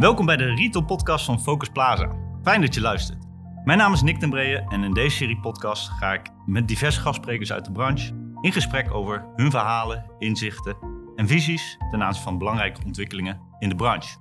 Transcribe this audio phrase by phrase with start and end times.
[0.00, 2.16] Welkom bij de Retail Podcast van Focus Plaza.
[2.42, 3.26] Fijn dat je luistert.
[3.64, 7.00] Mijn naam is Nick den Breeën en in deze serie podcast ga ik met diverse
[7.00, 10.76] gastsprekers uit de branche in gesprek over hun verhalen, inzichten
[11.16, 14.18] en visies ten aanzien van belangrijke ontwikkelingen in de branche.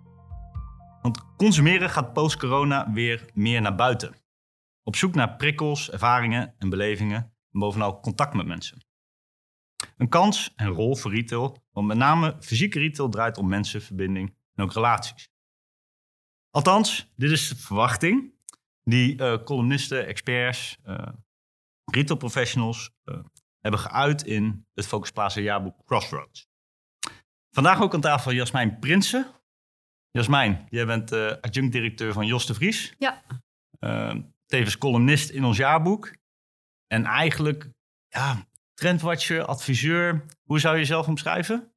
[1.01, 4.15] Want consumeren gaat post-corona weer meer naar buiten.
[4.83, 8.85] Op zoek naar prikkels, ervaringen en belevingen en bovenal contact met mensen.
[9.97, 14.35] Een kans en rol voor retail, want met name fysieke retail draait om mensen, verbinding
[14.55, 15.29] en ook relaties.
[16.51, 18.33] Althans, dit is de verwachting
[18.83, 21.07] die uh, columnisten, experts, uh,
[21.83, 23.19] retail professionals uh,
[23.59, 26.47] hebben geuit in het Focus Plaza jaarboek Crossroads.
[27.49, 29.27] Vandaag ook aan tafel Jasmijn Prinsen.
[30.11, 32.93] Jasmijn, jij bent adjunct-directeur van Jos de Vries.
[32.97, 33.23] Ja.
[34.45, 36.13] tevens columnist in ons jaarboek.
[36.87, 37.69] En eigenlijk,
[38.07, 40.25] ja, trendwatcher, adviseur.
[40.43, 41.73] Hoe zou je jezelf omschrijven?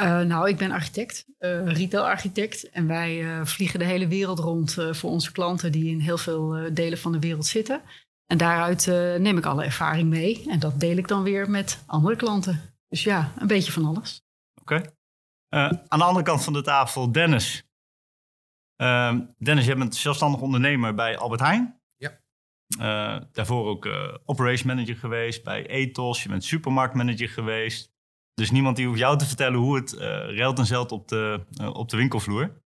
[0.00, 2.70] Uh, nou, ik ben architect, uh, retail-architect.
[2.70, 6.74] En wij uh, vliegen de hele wereld rond voor onze klanten die in heel veel
[6.74, 7.82] delen van de wereld zitten.
[8.26, 8.86] En daaruit
[9.20, 10.44] neem ik alle ervaring mee.
[10.48, 12.74] En dat deel ik dan weer met andere klanten.
[12.88, 14.22] Dus ja, een beetje van alles.
[14.60, 14.74] Oké.
[14.74, 15.84] Okay.
[15.88, 17.64] aan de andere kant van de tafel, Dennis.
[18.76, 21.80] Ehm, Dennis, jij bent zelfstandig ondernemer bij Albert Heijn.
[21.96, 23.28] Ja.
[23.32, 23.88] daarvoor ook
[24.24, 26.22] operation manager geweest bij Ethos.
[26.22, 27.95] Je bent supermarktmanager geweest.
[28.40, 30.00] Dus niemand die hoeft jou te vertellen hoe het uh,
[30.36, 32.62] ruilt en zelt op de, uh, op de winkelvloer.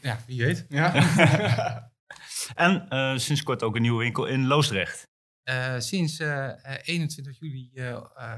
[0.00, 0.66] Ja, wie weet.
[0.68, 0.94] Ja.
[2.54, 5.08] en uh, sinds kort ook een nieuwe winkel in Loosdrecht.
[5.78, 7.70] sinds 21 juli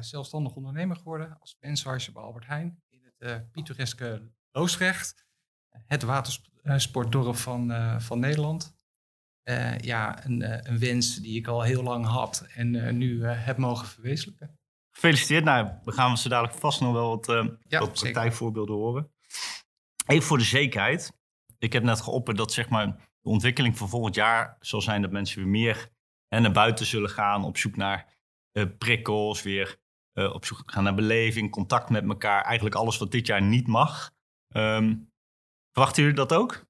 [0.00, 5.26] zelfstandig ondernemer geworden als franchiser bij Albert Heijn in het pittoreske Loosdrecht.
[5.86, 8.76] Het watersportdorp van, van Nederland.
[9.80, 14.58] ja, een, een, wens die ik al heel lang had en nu heb mogen verwezenlijken.
[14.94, 15.44] Gefeliciteerd.
[15.44, 19.12] Nou, we gaan zo dadelijk vast nog wel wat, uh, ja, wat praktijkvoorbeelden horen.
[20.06, 21.12] Even voor de zekerheid.
[21.58, 22.86] Ik heb net geopperd dat zeg maar,
[23.20, 25.90] de ontwikkeling van volgend jaar zal zijn dat mensen weer meer
[26.28, 27.44] hè, naar buiten zullen gaan.
[27.44, 28.16] Op zoek naar
[28.52, 29.76] uh, prikkels, weer
[30.12, 32.44] uh, op zoek gaan naar beleving, contact met elkaar.
[32.44, 34.10] Eigenlijk alles wat dit jaar niet mag.
[34.56, 35.12] Um,
[35.72, 36.64] verwachten jullie dat ook?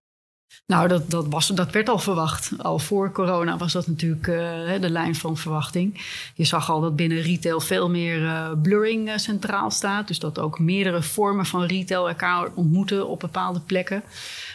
[0.67, 2.53] Nou, dat, dat, was, dat werd al verwacht.
[2.59, 6.07] Al voor corona was dat natuurlijk uh, de lijn van verwachting.
[6.35, 10.09] Je zag al dat binnen retail veel meer uh, blurring uh, centraal staat.
[10.09, 14.03] Dus dat ook meerdere vormen van retail elkaar ontmoeten op bepaalde plekken.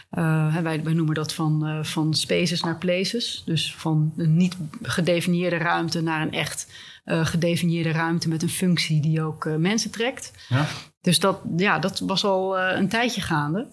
[0.10, 3.44] wij, wij noemen dat van, van spaces naar places.
[3.46, 6.68] Dus van een niet gedefinieerde ruimte naar een echt
[7.06, 10.32] gedefinieerde ruimte met een functie die ook mensen trekt.
[10.50, 10.68] Ja.
[11.02, 13.68] Dus dat, ja, dat was al een tijdje gaande.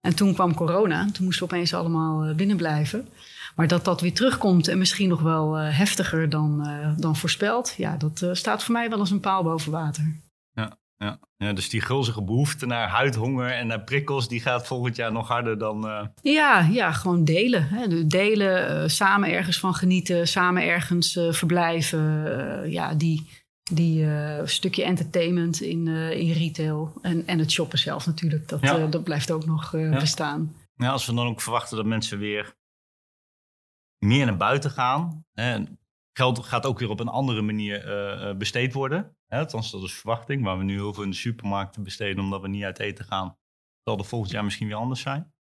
[0.00, 1.08] En toen kwam corona.
[1.12, 3.08] Toen moesten we opeens allemaal eh, binnen blijven.
[3.56, 7.74] Maar dat dat weer terugkomt en misschien nog wel uh, heftiger dan, uh, dan voorspeld.
[7.76, 10.16] Ja, dat staat voor mij wel als een paal boven water.
[10.52, 11.18] Ja, ja.
[11.36, 14.28] ja dus die gulzige behoefte naar huidhonger en naar prikkels...
[14.28, 16.08] die gaat volgend jaar nog harder dan...
[16.22, 17.68] Ja, ja, gewoon delen.
[17.68, 18.06] Hè.
[18.06, 22.70] Delen, samen ergens van genieten, samen ergens verblijven.
[22.70, 23.28] ja, die,
[23.70, 26.92] die uh, stukje entertainment in, uh, in retail.
[27.02, 28.48] En, en het shoppen zelf natuurlijk.
[28.48, 28.78] Dat, ja.
[28.78, 29.98] uh, dat blijft ook nog ja.
[29.98, 30.56] bestaan.
[30.74, 32.54] Ja, als we dan ook verwachten dat mensen weer
[33.98, 35.24] meer naar buiten gaan.
[35.32, 35.62] Hè,
[36.12, 39.16] geld gaat ook weer op een andere manier besteed worden.
[39.26, 40.44] Hè, althans, dat is verwachting.
[40.44, 43.36] Waar we nu heel veel in de supermarkten besteden omdat we niet uit eten gaan.
[43.82, 45.32] Zal er volgend jaar misschien weer anders zijn.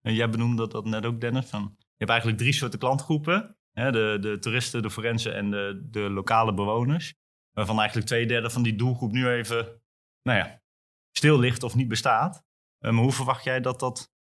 [0.00, 1.46] En jij benoemde dat, dat net ook, Dennis.
[1.46, 3.56] Van, je hebt eigenlijk drie soorten klantgroepen.
[3.72, 7.14] Hè, de, de toeristen, de forensen en de, de lokale bewoners
[7.56, 9.82] waarvan eigenlijk twee derde van die doelgroep nu even,
[10.22, 10.62] nou ja,
[11.12, 12.44] stil ligt of niet bestaat.
[12.80, 14.14] Uh, maar hoe verwacht jij dat dat...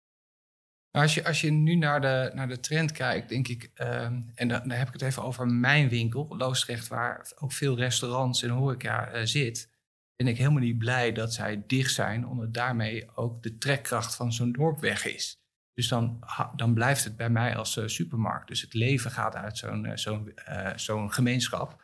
[0.91, 4.03] Nou, als je, als je nu naar de, naar de trend kijkt, denk ik, uh,
[4.05, 8.43] en dan, dan, heb ik het even over mijn winkel, Loosdrecht, waar ook veel restaurants
[8.43, 9.71] en horeca uh, zit,
[10.16, 14.33] ben ik helemaal niet blij dat zij dicht zijn, omdat daarmee ook de trekkracht van
[14.33, 15.41] zo'n dorp weg is.
[15.72, 16.25] Dus dan,
[16.56, 18.49] dan blijft het bij mij als uh, supermarkt.
[18.49, 20.34] Dus het leven gaat uit zo'n zo'n
[20.77, 21.84] zo'n gemeenschap.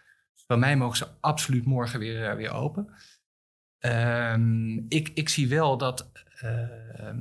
[0.50, 2.88] Bij mij mogen ze absoluut morgen weer, eh, weer open.
[3.78, 6.12] Um, ik, ik zie wel dat
[6.44, 7.16] uh,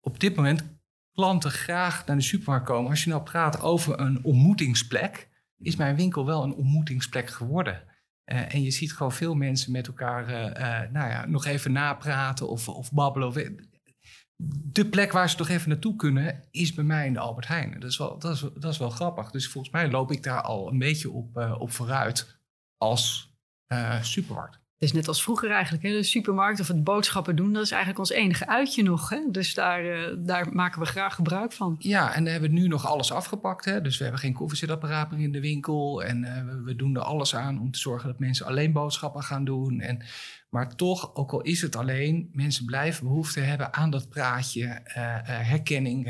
[0.00, 0.64] op dit moment
[1.12, 2.90] klanten graag naar de supermarkt komen.
[2.90, 5.28] Als je nou praat over een ontmoetingsplek,
[5.58, 7.82] is mijn winkel wel een ontmoetingsplek geworden.
[8.24, 12.48] Uh, en je ziet gewoon veel mensen met elkaar uh, nou ja, nog even napraten
[12.48, 13.56] of, of babbelen.
[14.72, 17.80] De plek waar ze toch even naartoe kunnen, is bij mij in de Albert Heijn.
[17.80, 19.30] Dat is wel, dat is, dat is wel grappig.
[19.30, 22.36] Dus volgens mij loop ik daar al een beetje op, op vooruit
[22.78, 23.32] als
[23.72, 24.58] uh, supermarkt.
[24.78, 25.82] Het is net als vroeger eigenlijk.
[25.82, 25.90] Hè?
[25.90, 29.08] De supermarkt of het boodschappen doen, dat is eigenlijk ons enige uitje nog.
[29.08, 29.18] Hè?
[29.30, 31.76] Dus daar, uh, daar maken we graag gebruik van.
[31.78, 33.64] Ja, en we hebben nu nog alles afgepakt.
[33.64, 33.80] Hè?
[33.80, 36.04] Dus we hebben geen koffiezetapparaat meer in de winkel.
[36.04, 39.22] En uh, we, we, doen er alles aan om te zorgen dat mensen alleen boodschappen
[39.22, 39.80] gaan doen.
[39.80, 40.02] En,
[40.50, 44.64] maar toch, ook al is het alleen, mensen blijven behoefte hebben aan dat praatje.
[44.64, 44.74] Uh,
[45.24, 46.02] herkenning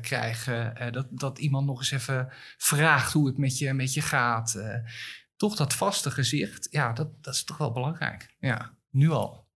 [0.00, 0.74] krijgen.
[0.92, 4.56] dat, dat iemand nog eens even vraagt hoe het met je, met je gaat
[5.38, 8.34] toch dat vaste gezicht, ja, dat, dat is toch wel belangrijk.
[8.38, 9.46] Ja, nu al.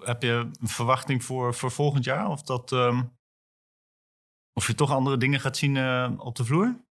[0.00, 2.28] heb je een verwachting voor, voor volgend jaar?
[2.28, 3.18] Of, dat, um,
[4.52, 6.86] of je toch andere dingen gaat zien uh, op de vloer?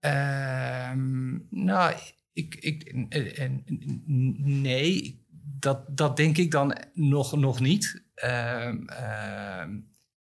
[0.00, 1.94] Um, nou,
[2.32, 2.92] ik, ik,
[4.38, 5.24] nee,
[5.58, 8.04] dat, dat denk ik dan nog, nog niet.
[8.24, 8.86] Um,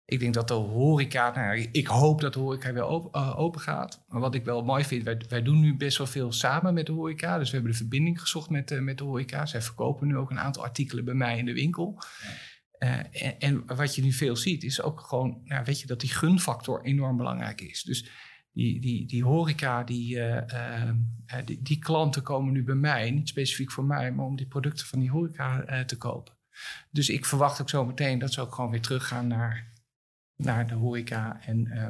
[0.06, 3.60] ik denk dat de horeca, nou, ik hoop dat de horeca weer open, uh, open
[3.60, 4.04] gaat.
[4.08, 6.86] Maar wat ik wel mooi vind, wij, wij, doen nu best wel veel samen met
[6.86, 7.38] de horeca.
[7.38, 9.46] Dus we hebben de verbinding gezocht met, uh, met de horeca.
[9.46, 11.98] Zij verkopen nu ook een aantal artikelen bij mij in de winkel.
[12.78, 16.00] Uh, en, en, wat je nu veel ziet, is ook gewoon, nou, weet je, dat
[16.00, 17.82] die gunfactor enorm belangrijk is.
[17.82, 18.10] Dus
[18.52, 20.20] die, die, die horeca, die,
[21.44, 24.86] die, die, klanten komen nu bij mij, niet specifiek voor mij, maar om die producten
[24.86, 26.34] van die horeca te kopen.
[26.90, 29.73] Dus ik verwacht ook zo meteen dat ze ook gewoon weer teruggaan naar
[30.36, 31.40] naar de horeca.
[31.40, 31.88] En uh,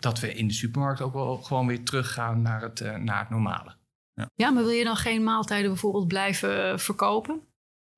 [0.00, 3.30] dat we in de supermarkt ook wel gewoon weer teruggaan naar het, uh, naar het
[3.30, 3.74] normale.
[4.14, 4.30] Ja.
[4.34, 7.40] ja, maar wil je dan geen maaltijden bijvoorbeeld blijven eh, verkopen?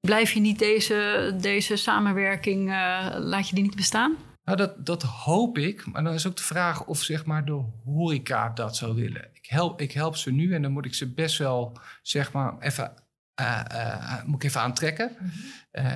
[0.00, 4.16] Blijf je niet deze, deze samenwerking, uh, laat je die niet bestaan?
[4.44, 5.86] Nou, dat, dat hoop ik.
[5.86, 9.28] Maar dan is ook de vraag of zeg maar, de horeca dat zou willen.
[9.32, 12.58] Ik help, ik help ze nu en dan moet ik ze best wel zeg maar,
[12.58, 12.92] even
[13.40, 15.16] uh, uh, moet ik even aantrekken.
[15.18, 15.30] -hmm.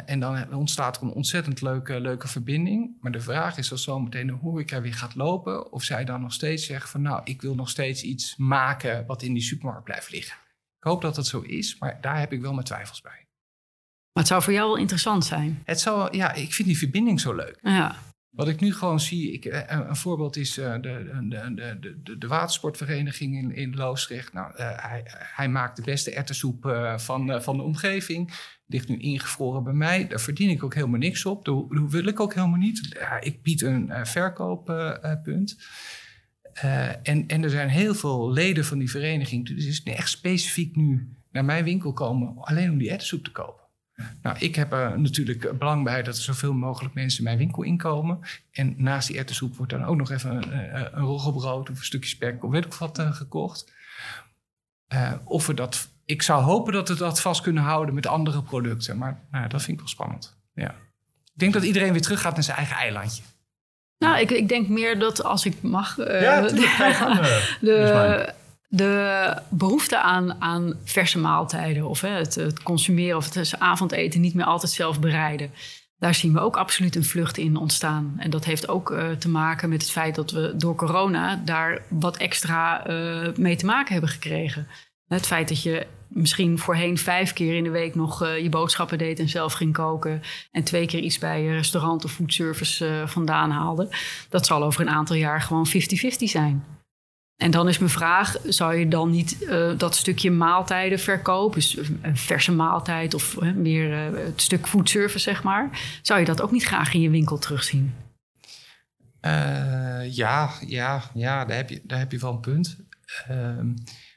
[0.07, 2.97] en dan ontstaat er een ontzettend leuke, leuke verbinding.
[3.01, 5.73] Maar de vraag is als zometeen de horeca weer gaat lopen...
[5.73, 7.03] of zij dan nog steeds zeggen van...
[7.03, 10.37] nou, ik wil nog steeds iets maken wat in die supermarkt blijft liggen.
[10.79, 13.27] Ik hoop dat dat zo is, maar daar heb ik wel mijn twijfels bij.
[14.13, 15.63] Maar het zou voor jou wel interessant zijn.
[15.65, 17.59] Het zou, ja, ik vind die verbinding zo leuk.
[17.63, 17.97] Ja.
[18.33, 22.27] Wat ik nu gewoon zie, ik, eh, een, voorbeeld is uh, de, de, de, de,
[22.27, 24.33] watersportvereniging in, in Loosdrecht.
[24.33, 28.33] Nou, hij, hij, maakt de beste ertessoep van, van de omgeving.
[28.67, 30.07] Ligt nu ingevroren bij mij.
[30.07, 31.45] Daar verdien ik ook helemaal niks op.
[31.45, 32.97] Dat, wil ik ook helemaal niet.
[32.99, 35.57] Ja, ik bied een verkooppunt.
[37.03, 39.47] en, en er zijn heel veel leden van die vereniging.
[39.47, 42.35] Dus echt specifiek nu naar mijn winkel komen.
[42.37, 43.62] Alleen om die ertessoep te kopen.
[44.23, 48.19] Nou, ik heb er natuurlijk belang bij dat er zoveel mogelijk mensen mijn winkel inkomen.
[48.53, 51.85] En naast die erwtensoep wordt dan ook nog even een, eh, een roggebrood of een
[51.85, 53.73] stukje spek of weet ik wat uh, gekocht.
[54.95, 58.43] Uh, of we dat, ik zou hopen dat we dat vast kunnen houden met andere
[58.43, 58.99] producten.
[58.99, 60.37] Maar nou, dat vind ik wel spannend.
[60.55, 60.71] Ja.
[61.25, 63.23] Ik denk dat iedereen weer terug gaat naar zijn eigen eilandje.
[63.99, 65.99] Nou, ik, ik denk meer dat als ik mag.
[65.99, 66.55] Uh, ja, de,
[67.61, 68.35] de,
[68.75, 74.35] de behoefte aan, aan verse maaltijden of hè, het, het, consumeren of het avondeten niet
[74.35, 75.51] meer altijd zelf bereiden.
[75.99, 78.15] Daar zien we ook absoluut een vlucht in ontstaan.
[78.19, 81.83] En dat heeft ook uh, te maken met het feit dat we door corona daar
[81.89, 84.67] wat extra uh, mee te maken hebben gekregen.
[85.09, 88.99] Het feit dat je misschien voorheen vijf keer in de week nog uh, je boodschappen
[88.99, 90.23] deed en zelf ging koken.
[90.51, 93.89] En twee keer iets bij je restaurant of foodservice vandaan haalde.
[94.29, 95.71] Dat zal over een aantal jaar gewoon 50-50
[96.19, 96.65] zijn.
[97.37, 101.77] En dan is mijn vraag: zou je dan niet uh, dat stukje maaltijden verkopen, dus
[102.03, 106.51] een verse maaltijd of meer uh, het stuk foodservice, zeg maar, zou je dat ook
[106.51, 107.95] niet graag in je winkel terugzien?
[110.11, 112.77] ja, ja, ja, daar heb je, daar heb je wel een punt.
[113.29, 113.67] Ehm,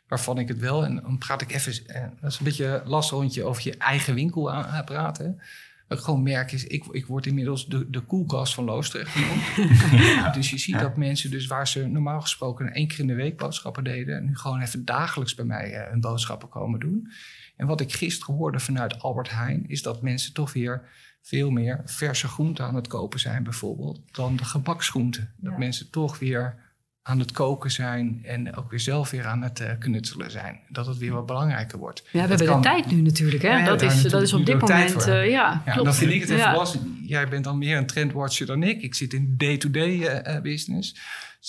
[0.07, 1.73] waarvan ik het wel, en dan praat ik even,
[2.21, 5.42] dat is een beetje lastig rondje over je eigen winkel aan, praten.
[5.87, 9.73] Wat ik gewoon merk is, ik, ik word inmiddels de, de koelkast van Loosdrecht genoemd.
[10.33, 13.37] Dus je ziet dat mensen dus waar ze normaal gesproken één keer in de week
[13.37, 14.25] boodschappen deden...
[14.25, 17.11] nu gewoon even dagelijks bij mij uh, hun boodschappen komen doen.
[17.56, 19.68] En wat ik gisteren hoorde vanuit Albert Heijn...
[19.68, 20.89] is dat mensen toch weer
[21.21, 24.01] veel meer verse groenten aan het kopen zijn bijvoorbeeld...
[24.11, 25.33] dan de gebaksgroenten.
[25.37, 26.65] Dat mensen toch weer
[27.07, 30.59] aan het koken zijn en ook weer zelf weer aan het uh, knutselen zijn.
[30.69, 32.04] Dat het weer wat belangrijker wordt.
[32.12, 33.42] Ja, we hebben de tijd nu natuurlijk.
[33.42, 33.64] Hè?
[33.64, 36.42] dat, is, dat is op dit moment, uh, ja, ja Dan vind ik het even
[36.42, 36.56] ja.
[36.56, 36.81] lastig.
[37.02, 38.81] Jij bent dan meer een trendwatcher dan ik.
[38.81, 40.95] Ik zit in day-to-day -day, uh, business.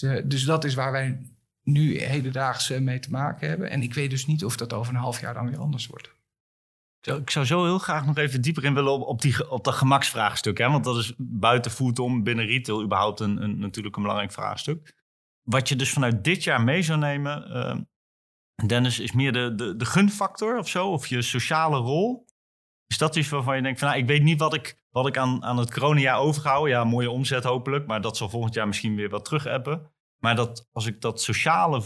[0.00, 1.18] Dus, dus, dat is waar wij
[1.62, 3.70] nu hedendaags mee te maken hebben.
[3.70, 6.10] En ik weet dus niet of dat over een half jaar dan weer anders wordt.
[7.00, 9.74] Ik zou zo heel graag nog even dieper in willen op, op, die, op dat
[9.74, 10.58] gemaksvraagstuk.
[10.58, 10.70] Hè?
[10.70, 14.94] Want dat is buiten food om, binnen retail überhaupt een, een, natuurlijk een belangrijk vraagstuk
[15.46, 17.76] wat je dus vanuit dit jaar mee zou nemen, uh,
[18.66, 22.24] Dennis, is meer de, de, de gunfactor of zo, of je sociale rol.
[22.86, 25.16] Is dat iets waarvan je denkt van, nou, ik weet niet wat ik, wat ik
[25.16, 26.68] aan, aan het coronajaar overhoud.
[26.68, 29.90] Ja, mooie omzet hopelijk, maar dat zal volgend jaar misschien weer wat terug hebben.
[30.18, 31.82] Maar dat als ik dat sociale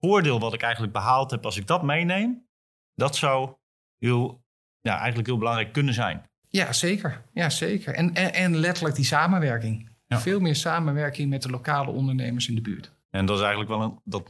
[0.00, 2.48] voordeel wat ik eigenlijk behaald heb, als ik dat meeneem,
[2.94, 3.54] dat zou
[3.98, 4.44] heel
[4.80, 6.30] ja, eigenlijk heel belangrijk kunnen zijn.
[6.48, 7.24] Ja, zeker.
[7.32, 7.94] Ja, zeker.
[7.94, 9.90] En, en, en letterlijk die samenwerking.
[10.06, 10.20] Ja.
[10.20, 12.96] Veel meer samenwerking met de lokale ondernemers in de buurt.
[13.18, 14.28] En dat is eigenlijk wel een, dat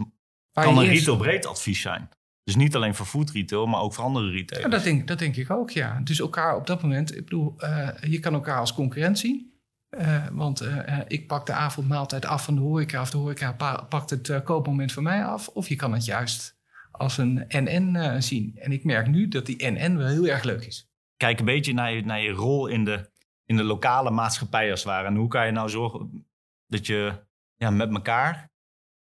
[0.53, 2.09] kan een retailbreed advies zijn.
[2.45, 4.73] Dus niet alleen voor food retail, maar ook voor andere Ja, retailers.
[4.75, 6.01] dat, denk, dat denk ik ook, ja.
[6.05, 9.53] Dus elkaar op dat moment, ik bedoel, eh, je kan elkaar als concurrent zien.
[9.89, 13.83] Eh, want eh, ik pak de avondmaaltijd af van de horeca, of de horeca pa-
[13.83, 15.49] pakt het koopmoment van mij af.
[15.49, 16.57] Of je kan het juist
[16.91, 18.53] als een NN zien.
[18.59, 20.91] En ik merk nu dat die NN wel heel erg leuk is.
[21.17, 23.11] Kijk een beetje naar je, naar je rol in de,
[23.45, 25.07] in de lokale maatschappij als het ware.
[25.07, 26.27] En hoe kan je nou zorgen
[26.67, 27.13] dat je
[27.57, 28.48] ja, met elkaar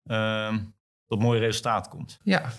[0.09, 0.57] ehm,
[1.07, 2.19] tot mooie resultaat komt.
[2.23, 2.51] Ja,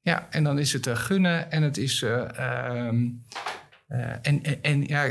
[0.00, 2.02] ja en dan is het eh, gunnen en het is.
[2.02, 3.08] eh, ehm,
[3.86, 5.10] eh, en, en, en, ja,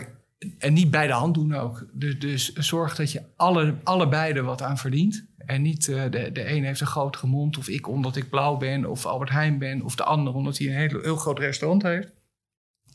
[0.59, 1.85] en niet bij de hand doen ook.
[1.93, 5.25] Dus, dus zorg dat je alle, allebei wat aan verdient.
[5.37, 8.85] En niet de, de een heeft een grotere mond, of ik omdat ik blauw ben,
[8.85, 12.11] of Albert Heijn ben, of de ander omdat hij een heel, heel groot restaurant heeft.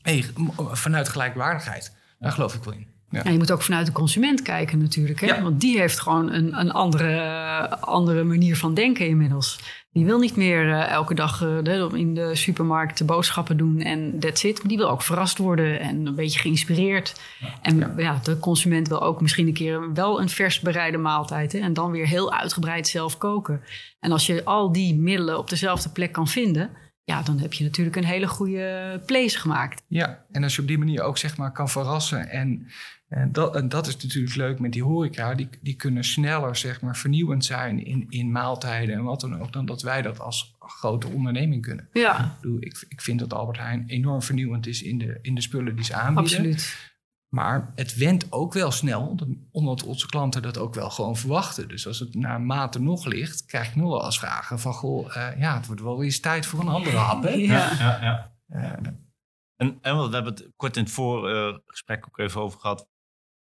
[0.03, 0.25] Nee,
[0.57, 1.97] vanuit gelijkwaardigheid.
[2.19, 2.87] Daar geloof ik wel in.
[3.11, 3.25] Ja.
[3.25, 5.21] En je moet ook vanuit de consument kijken natuurlijk.
[5.21, 5.27] Hè?
[5.27, 5.43] Ja.
[5.43, 9.59] Want die heeft gewoon een, een andere, andere manier van denken inmiddels.
[9.93, 14.19] Die wil niet meer eh, elke dag eh, in de supermarkt de boodschappen doen en
[14.21, 14.59] that's it.
[14.59, 17.21] Maar die wil ook verrast worden en een beetje geïnspireerd.
[17.63, 17.95] En Ja.
[17.97, 18.21] ja.
[18.23, 21.53] de consument wil ook misschien een keer wel een vers bereide maaltijd.
[21.53, 21.59] Hè?
[21.59, 23.63] En dan weer heel uitgebreid zelf koken.
[24.01, 26.71] En als je al die middelen op dezelfde plek kan vinden...
[27.05, 29.83] Ja, dan heb je natuurlijk een hele goede place gemaakt.
[29.89, 32.29] Ja, en als je op die manier ook zeg maar kan verrassen.
[32.29, 32.67] En,
[33.11, 35.35] en, dat, en dat is natuurlijk leuk met die horeca.
[35.35, 39.53] Die, die kunnen sneller zeg maar vernieuwend zijn in, in maaltijden en wat dan ook.
[39.53, 41.89] Dan dat wij dat als grote onderneming kunnen.
[41.93, 45.35] Ja, Ik, bedoel, ik, ik vind dat Albert Heijn enorm vernieuwend is in de, in
[45.35, 46.39] de spullen die ze aanbieden.
[46.39, 46.93] absoluut.
[47.29, 49.17] Maar het went ook wel snel,
[49.51, 51.69] omdat, onze klanten dat ook wel gewoon verwachten.
[51.69, 54.73] Dus als het naar mate nog ligt, krijg ik nu wel eens vragen van...
[54.73, 57.31] Goh, eh, ja, het wordt wel weer eens tijd voor een andere hap, hè?
[57.55, 57.73] Ja.
[57.79, 58.33] ja, ja.
[58.47, 58.73] Eh,
[59.57, 62.89] En, en we hebben het kort in het voorgesprek ook even over gehad.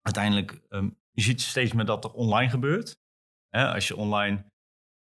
[0.07, 2.97] Uiteindelijk, ehm, je ziet steeds meer dat er online gebeurt.
[3.51, 4.45] Als je online,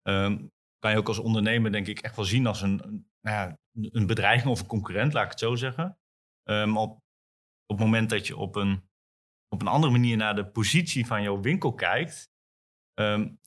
[0.02, 0.48] ehm,
[0.80, 3.58] kan je ook als ondernemer denk ik echt wel zien als een, een, nou ja,
[3.92, 5.98] een bedreiging of een concurrent, laat ik het zo zeggen.
[6.44, 6.92] Ehm, op,
[7.66, 8.90] op het moment dat je op een,
[9.48, 12.30] op een andere manier naar de positie van jouw winkel kijkt,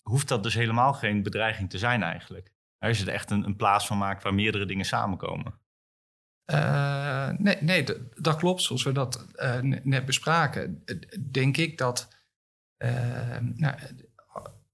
[0.03, 2.53] hoeft dat dus helemaal geen bedreiging te zijn eigenlijk.
[2.79, 5.62] Als je er echt een, een plaats van maakt waar meerdere dingen samenkomen.
[6.53, 8.63] Eh, nee, nee dat klopt.
[8.63, 10.97] Zoals we dat eh, ne- net bespraken, eh,
[11.31, 12.09] denk ik dat
[13.55, 13.75] nou,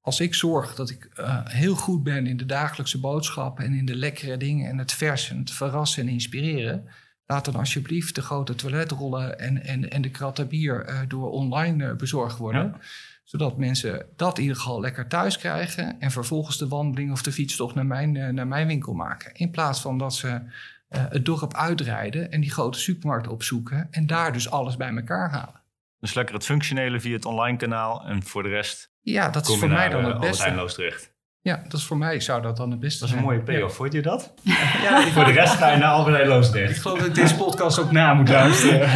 [0.01, 1.09] als ik zorg dat ik
[1.45, 5.39] heel goed ben in de dagelijkse boodschappen en in de lekkere dingen en het versen,
[5.39, 6.89] het verrassen en inspireren,
[7.27, 12.39] laat dan alsjeblieft de grote toiletrollen en, en, en de kratten bier door online bezorgd
[12.39, 12.65] worden.
[12.65, 12.79] Ja.
[13.25, 17.33] Zodat mensen dat in ieder geval lekker thuis krijgen en vervolgens de wandeling of de
[17.33, 19.35] fietstocht naar mijn, naar mijn winkel maken.
[19.35, 20.41] In plaats van dat ze
[20.89, 25.31] eh, het dorp uitrijden en die grote supermarkt opzoeken en daar dus alles bij elkaar
[25.31, 25.63] halen.
[26.01, 28.05] Dus lekker het functionele via het online kanaal.
[28.07, 31.11] En voor de rest Ja, dat is voor mij dan eh, het Albert beste.
[31.41, 33.31] Ja, dat is voor mij zou dat dan het beste Dat is een zijn.
[33.33, 34.33] mooie payoff, vond je dat?
[34.43, 36.79] Ja, ja ik, Voor de rest ga je naar Albert Heijn ik Loosdrecht.
[36.81, 38.81] geloof dat ik deze podcast ook na moet luisteren.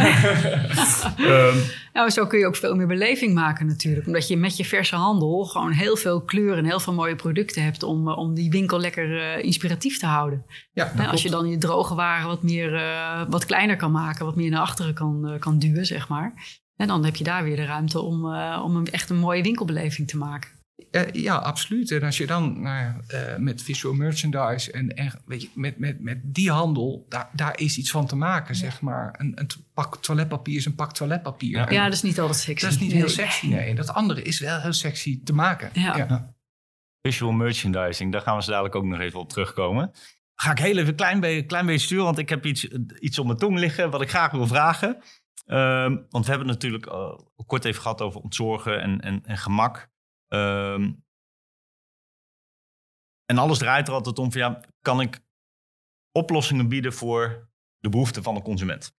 [1.17, 1.57] Ehm,
[1.93, 4.07] Nou, zo kun je ook veel meer beleving maken natuurlijk.
[4.07, 7.63] Omdat je met je verse handel gewoon heel veel kleuren en heel veel mooie producten
[7.63, 7.83] hebt...
[7.83, 10.45] om, eh, om die winkel lekker eh, inspiratief te houden.
[10.71, 13.91] Ja, dat Hè, als je dan je droge waren wat, meer, eh, wat kleiner kan
[13.91, 14.25] maken...
[14.25, 16.33] wat meer naar achteren kan, kan duwen, zeg maar.
[16.75, 19.43] En dan heb je daar weer de ruimte om, eh, om een, echt een mooie
[19.43, 20.49] winkelbeleving te maken.
[20.91, 21.91] Eh, ja, absoluut.
[21.91, 25.77] En als je dan nou ja, eh, met visual merchandise en, en weet je, met,
[25.77, 29.15] met, met die handel, daar, daar is iets van te maken, zeg maar.
[29.17, 31.57] Een, een pak toiletpapier is een pak toiletpapier.
[31.57, 31.67] Ja.
[31.67, 32.65] En Ja, dat is niet altijd sexy.
[32.65, 32.99] dat is niet Nee.
[32.99, 33.69] heel sexy, nee.
[33.69, 35.69] En dat andere is wel heel sexy te maken.
[35.73, 36.33] Ja.
[37.01, 39.91] visual merchandising, daar gaan we zo dadelijk ook nog even op terugkomen.
[40.35, 42.67] Ga ik heel even een klein, beetje, klein beetje sturen, want ik heb iets,
[42.99, 44.97] iets op mijn tong liggen wat ik graag wil vragen.
[45.45, 49.37] Ehm, want we hebben het natuurlijk uh, kort even gehad over ontzorgen en, en, en
[49.37, 49.91] gemak.
[50.33, 50.93] Ehm,
[53.25, 55.21] en alles draait er altijd om van ja, kan ik
[56.11, 58.95] oplossingen bieden voor de behoeften van de consument?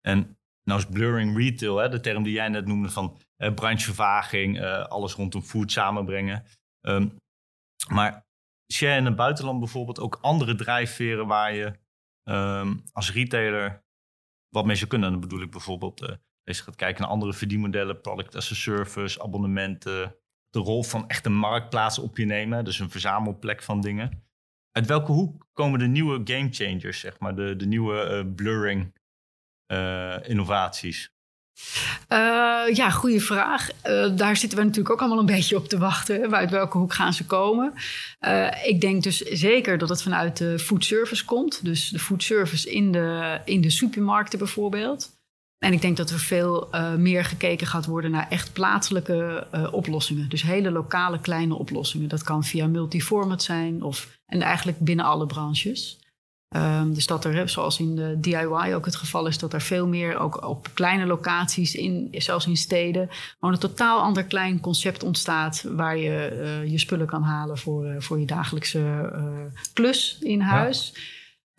[0.00, 4.60] En nou is blurring retail, hè, de term die jij net noemde van eh, branchevervaging,
[4.60, 6.44] eh, alles rondom food samenbrengen.
[6.80, 7.08] Ehm,
[7.88, 8.26] maar
[8.66, 11.78] jij in het buitenland bijvoorbeeld ook andere drijfveren waar je
[12.22, 13.84] ehm, als retailer
[14.48, 15.10] wat mee zou kunnen?
[15.10, 18.54] Dan bedoel ik bijvoorbeeld, eh, als je gaat kijken naar andere verdienmodellen, product as a
[18.54, 20.16] service, abonnementen,
[20.50, 24.22] de rol van echt een marktplaats op je nemen, dus een verzamelplek van dingen.
[24.72, 28.94] Uit welke hoek komen de nieuwe game changers, zeg maar, de, de nieuwe eh, blurring
[29.66, 31.10] eh, innovaties?
[32.08, 33.70] Uh, ja, goede vraag.
[34.14, 36.34] Daar zitten we natuurlijk ook allemaal een beetje op te wachten.
[36.34, 37.72] Uit welke hoek gaan ze komen?
[38.64, 41.64] Ik denk dus zeker dat het vanuit de food service komt.
[41.64, 45.17] Dus de food service in de, in de supermarkten bijvoorbeeld.
[45.58, 50.28] En ik denk dat er veel meer gekeken gaat worden naar echt plaatselijke oplossingen.
[50.28, 52.08] Dus hele lokale kleine oplossingen.
[52.08, 55.98] Dat kan via multiformat zijn of, en eigenlijk binnen alle branches.
[56.56, 59.86] Um, dus dat er, zoals in de DIY ook het geval is, dat er veel
[59.86, 65.02] meer ook op kleine locaties, in, zelfs in steden, gewoon een totaal ander klein concept
[65.02, 69.12] ontstaat waar je uh, je spullen kan halen voor, voor je dagelijkse
[69.72, 70.92] klus in huis.
[70.94, 71.00] Ja.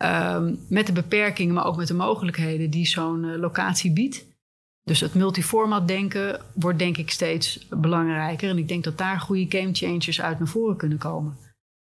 [0.04, 4.24] Um, met de beperkingen, maar ook met de mogelijkheden die zo'n locatie biedt.
[4.82, 8.48] Dus het multiformat denken wordt denk ik steeds belangrijker.
[8.48, 11.36] En ik denk dat daar goede game changers uit naar voren kunnen komen.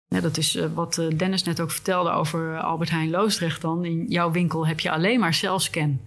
[0.08, 3.86] Dat is uh, wat uh, Dennis net ook vertelde over Albert Heijn Loosdrecht dan.
[3.86, 6.00] In jouw winkel heb je alleen maar zelfscan.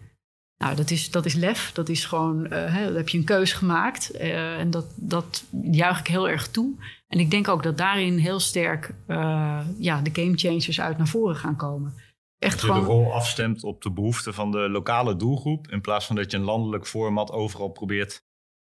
[0.57, 1.73] Nou, dat is, dat is lef.
[1.73, 4.11] Dat is gewoon, uh, heb je een keus gemaakt.
[4.11, 6.75] en dat, dat juich ik heel erg toe.
[7.15, 8.95] En ik denk ook dat daarin heel sterk
[9.79, 11.95] ja, de game changers uit naar voren gaan komen.
[12.39, 12.85] Echt dat je gewoon...
[12.85, 15.71] de rol afstemt op de behoeften van de lokale doelgroep.
[15.71, 18.25] In plaats van dat je een landelijk format overal probeert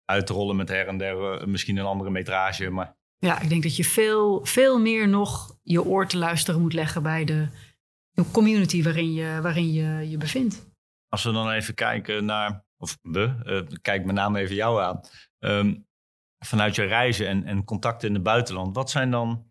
[0.05, 2.69] uit te rollen met her en der misschien een andere metrage.
[2.69, 6.73] Maar ja, ik denk dat je veel, veel meer nog je oor te luisteren moet
[6.73, 7.47] leggen bij de
[8.31, 10.69] community waarin je waarin je, je bevindt.
[11.07, 15.01] Als we dan even kijken naar, of we, uh, kijk met name even jou aan.
[15.39, 15.84] Um,
[16.45, 19.45] vanuit je reizen en, en contacten in het buitenland, wat zijn dan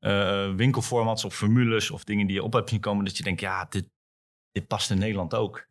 [0.00, 3.40] uh, winkelformats of formules of dingen die je op hebt zien komen dat je denkt,
[3.40, 3.84] ja, dit,
[4.52, 5.68] dit past in Nederland ook?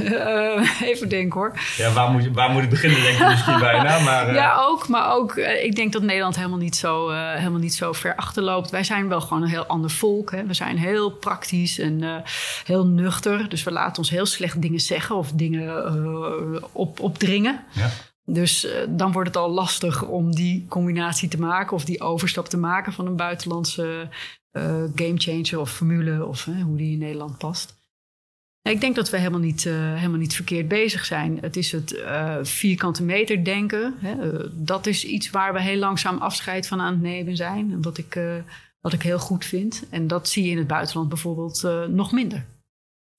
[0.00, 1.58] uh, even denken hoor.
[1.76, 3.98] Ja, waar moet, je, waar moet ik beginnen, denk ik misschien bijna.
[3.98, 4.34] Maar, uh...
[4.34, 4.88] Ja, ook.
[4.88, 8.70] Maar ook, uh, ik denk dat Nederland helemaal niet, zo, helemaal niet zo ver achterloopt.
[8.70, 10.30] Wij zijn wel gewoon een heel ander volk.
[10.30, 10.46] Hè.
[10.46, 12.22] We zijn heel praktisch en
[12.64, 13.48] heel nuchter.
[13.48, 17.64] Dus we laten ons heel slecht dingen zeggen of dingen op, opdringen.
[17.72, 17.90] Ja.
[18.32, 22.58] Dus dan wordt het al lastig om die combinatie te maken of die overstap te
[22.58, 24.08] maken van een buitenlandse
[24.94, 27.80] gamechanger of formule of hoe die in Nederland past.
[28.62, 31.38] Ik denk dat we helemaal niet, uh, helemaal niet verkeerd bezig zijn.
[31.40, 33.94] Het is het uh, vierkante meter denken.
[33.98, 34.32] Hè.
[34.32, 37.82] Uh, dat is iets waar we heel langzaam afscheid van aan het nemen zijn.
[37.82, 38.20] Wat ik,
[38.80, 39.86] wat ik heel goed vind.
[39.90, 42.44] En dat zie je in het buitenland bijvoorbeeld nog minder.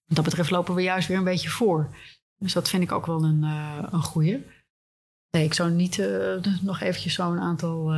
[0.05, 1.95] Wat dat betreft lopen we juist weer een beetje voor.
[2.37, 3.43] Dus dat vind ik ook wel een,
[3.91, 4.37] een goeie.
[5.31, 6.09] Nee, ik zou niet
[6.61, 7.93] nog eventjes zo'n aantal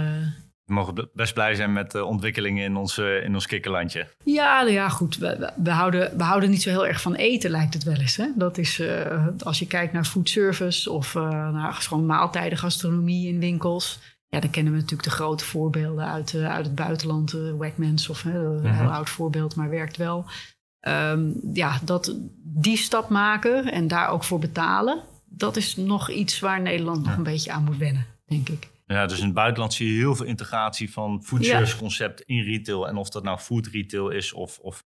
[0.65, 4.07] we mogen best blij zijn met de ontwikkelingen in ons, in ons kikkerlandje.
[4.23, 5.17] Ja, nou ja, goed.
[5.17, 8.15] We, we, houden, we houden niet zo heel erg van eten, lijkt het wel eens.
[8.15, 8.27] Hè?
[8.35, 13.27] Dat is, uh, als je kijkt naar food service of uh, naar gewoon maaltijden, gastronomie
[13.27, 13.99] in winkels.
[14.27, 17.31] Ja, dan kennen we natuurlijk de grote voorbeelden uit, uh, uit het buitenland.
[17.57, 18.87] Wegmans of een heel mhm.
[18.87, 20.25] oud voorbeeld, maar werkt wel.
[20.87, 25.01] Um, ja, dat, die stap maken en daar ook voor betalen.
[25.35, 28.69] Dat is nog iets waar Nederland nog een beetje aan moet wennen, denk ik.
[28.85, 32.43] Ja, dus in het buitenland zie je heel veel integratie van food service concept in
[32.43, 32.87] retail.
[32.87, 34.83] En of dat nou food retail is of, of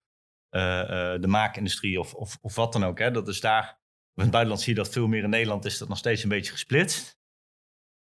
[0.52, 0.88] uh, uh,
[1.22, 3.00] de maakindustrie of, of, of wat dan ook.
[3.00, 3.12] Hè.
[3.12, 3.80] Dat is daar,
[4.16, 5.24] in het buitenland zie je dat veel meer.
[5.24, 7.18] In Nederland is dat nog steeds een beetje gesplitst.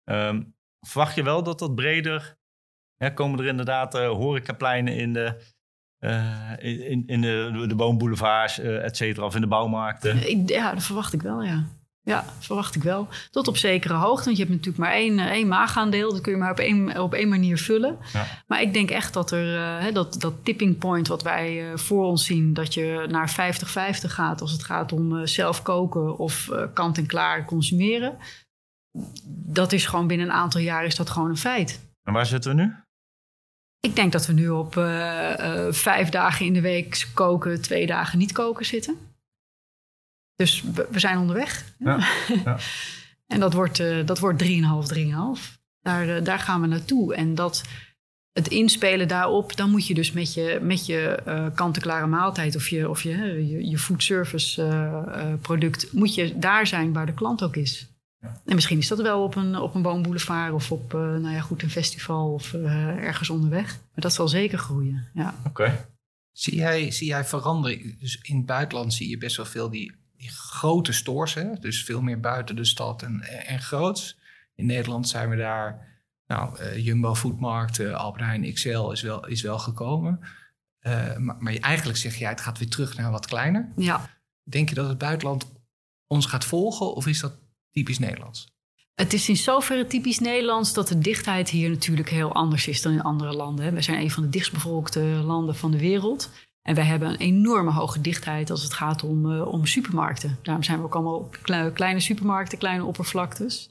[0.09, 2.35] Um, verwacht je wel dat dat breder...
[2.99, 5.41] Ja, komen er inderdaad uh, horecapleinen in de,
[6.59, 10.45] in, in de, de boomboulevards, et cetera, of in de bouwmarkten?
[10.45, 11.65] Ja, dat verwacht ik wel, ja.
[12.07, 13.07] Ja, verwacht ik wel.
[13.31, 14.25] Tot op zekere hoogte.
[14.25, 16.11] Want je hebt natuurlijk maar één, eh, één maagaandeel.
[16.11, 17.97] Dat kun je maar op één, op één manier vullen.
[18.13, 18.25] Ja.
[18.47, 22.05] Maar ik denk echt dat er uh, dat, dat tipping point wat wij uh, voor
[22.05, 22.53] ons zien...
[22.53, 23.33] dat je naar 50-50
[24.07, 28.17] gaat als het gaat om zelf koken of kant-en-klaar consumeren.
[29.45, 31.79] Dat is gewoon binnen een aantal jaar is dat gewoon een feit.
[32.03, 32.73] En waar zitten we nu?
[33.79, 34.73] Ik denk dat we nu op
[35.69, 39.06] vijf dagen in de week koken, twee dagen niet koken zitten.
[40.37, 41.73] Dus we, zijn onderweg.
[41.79, 42.07] Ja,
[42.45, 42.57] ja.
[43.33, 44.53] en dat wordt, uh, dat wordt 3,5, 3,5.
[45.81, 47.15] Daar, uh, daar gaan we naartoe.
[47.15, 47.63] En dat,
[48.31, 52.67] het inspelen daarop, dan moet je dus met je, met je uh, kant-en-klare maaltijd of
[52.67, 57.43] je, of je, je, je food service product, moet je daar zijn waar de klant
[57.43, 57.87] ook is.
[58.19, 58.41] Ja.
[58.45, 61.63] En misschien is dat wel op een, op een woonboulevard of op nou ja, goed,
[61.63, 63.73] een festival of ergens onderweg.
[63.73, 65.07] Maar dat zal zeker groeien.
[65.13, 65.35] Ja.
[65.45, 65.87] Oké.
[66.31, 67.99] Zie jij, zie jij verandering?
[67.99, 71.83] Dus in het buitenland zie je best wel veel die die grote stores, hè, dus
[71.83, 74.17] veel meer buiten de stad en, en groots.
[74.55, 79.27] In Nederland zijn we daar, nou, uh, Jumbo Foodmarkt, uh, Albert Heijn XL is wel,
[79.27, 80.19] is wel gekomen.
[80.81, 83.71] Uh, maar, maar eigenlijk zeg jij, het gaat weer terug naar wat kleiner.
[83.75, 84.09] Ja.
[84.43, 85.51] Denk je dat het buitenland
[86.07, 87.39] ons gaat volgen of is dat
[87.71, 88.55] typisch Nederlands?
[88.93, 92.91] Het is in zoverre typisch Nederlands dat de dichtheid hier natuurlijk heel anders is dan
[92.91, 93.73] in andere landen.
[93.73, 96.29] We zijn een van de dichtstbevolkte landen van de wereld.
[96.67, 100.37] En wij hebben een enorme hoge dichtheid als het gaat om, uh, om supermarkten.
[100.41, 101.29] Daarom zijn we ook allemaal
[101.73, 103.69] kleine supermarkten, kleine oppervlaktes.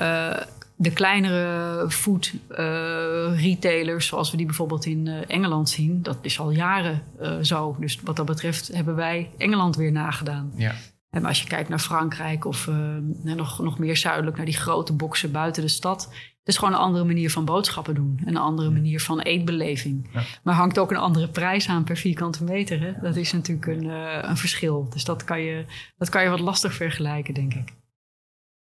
[0.00, 0.36] Uh,
[0.76, 2.56] de kleinere food uh,
[3.40, 7.02] retailers, zoals we die bijvoorbeeld in Engeland zien, dat is al jaren
[7.42, 7.76] zo.
[7.78, 10.52] Dus wat dat betreft hebben wij Engeland weer nagedaan.
[10.54, 10.74] Ja.
[11.10, 12.70] En als je kijkt naar Frankrijk of
[13.22, 16.80] nog, nog meer zuidelijk, naar die grote boksen buiten de stad, het is gewoon een
[16.80, 18.20] andere manier van boodschappen doen.
[18.24, 20.08] Een andere manier van eetbeleving.
[20.12, 20.22] Ja.
[20.42, 22.80] Maar hangt ook een andere prijs aan per vierkante meter.
[22.80, 23.00] Hè?
[23.00, 24.88] Dat is natuurlijk een, uh, een verschil.
[24.90, 25.64] Dus dat kan, je,
[25.96, 27.68] dat kan je wat lastig vergelijken, denk ik.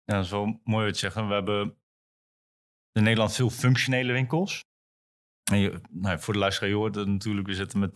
[0.04, 1.28] Ja, dat is wel mooi te zeggen.
[1.28, 1.76] We hebben
[2.92, 4.64] in Nederland veel functionele winkels.
[5.50, 7.94] En je, nou, voor de luisteraar, je hoort het natuurlijk, we zitten met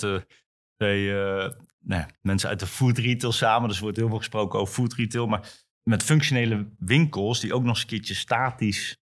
[0.76, 3.68] twee uh, nou, mensen uit de food retail samen.
[3.68, 5.26] Dus er wordt heel veel gesproken over food retail.
[5.26, 8.98] Maar met functionele winkels die ook nog eens een keertje statisch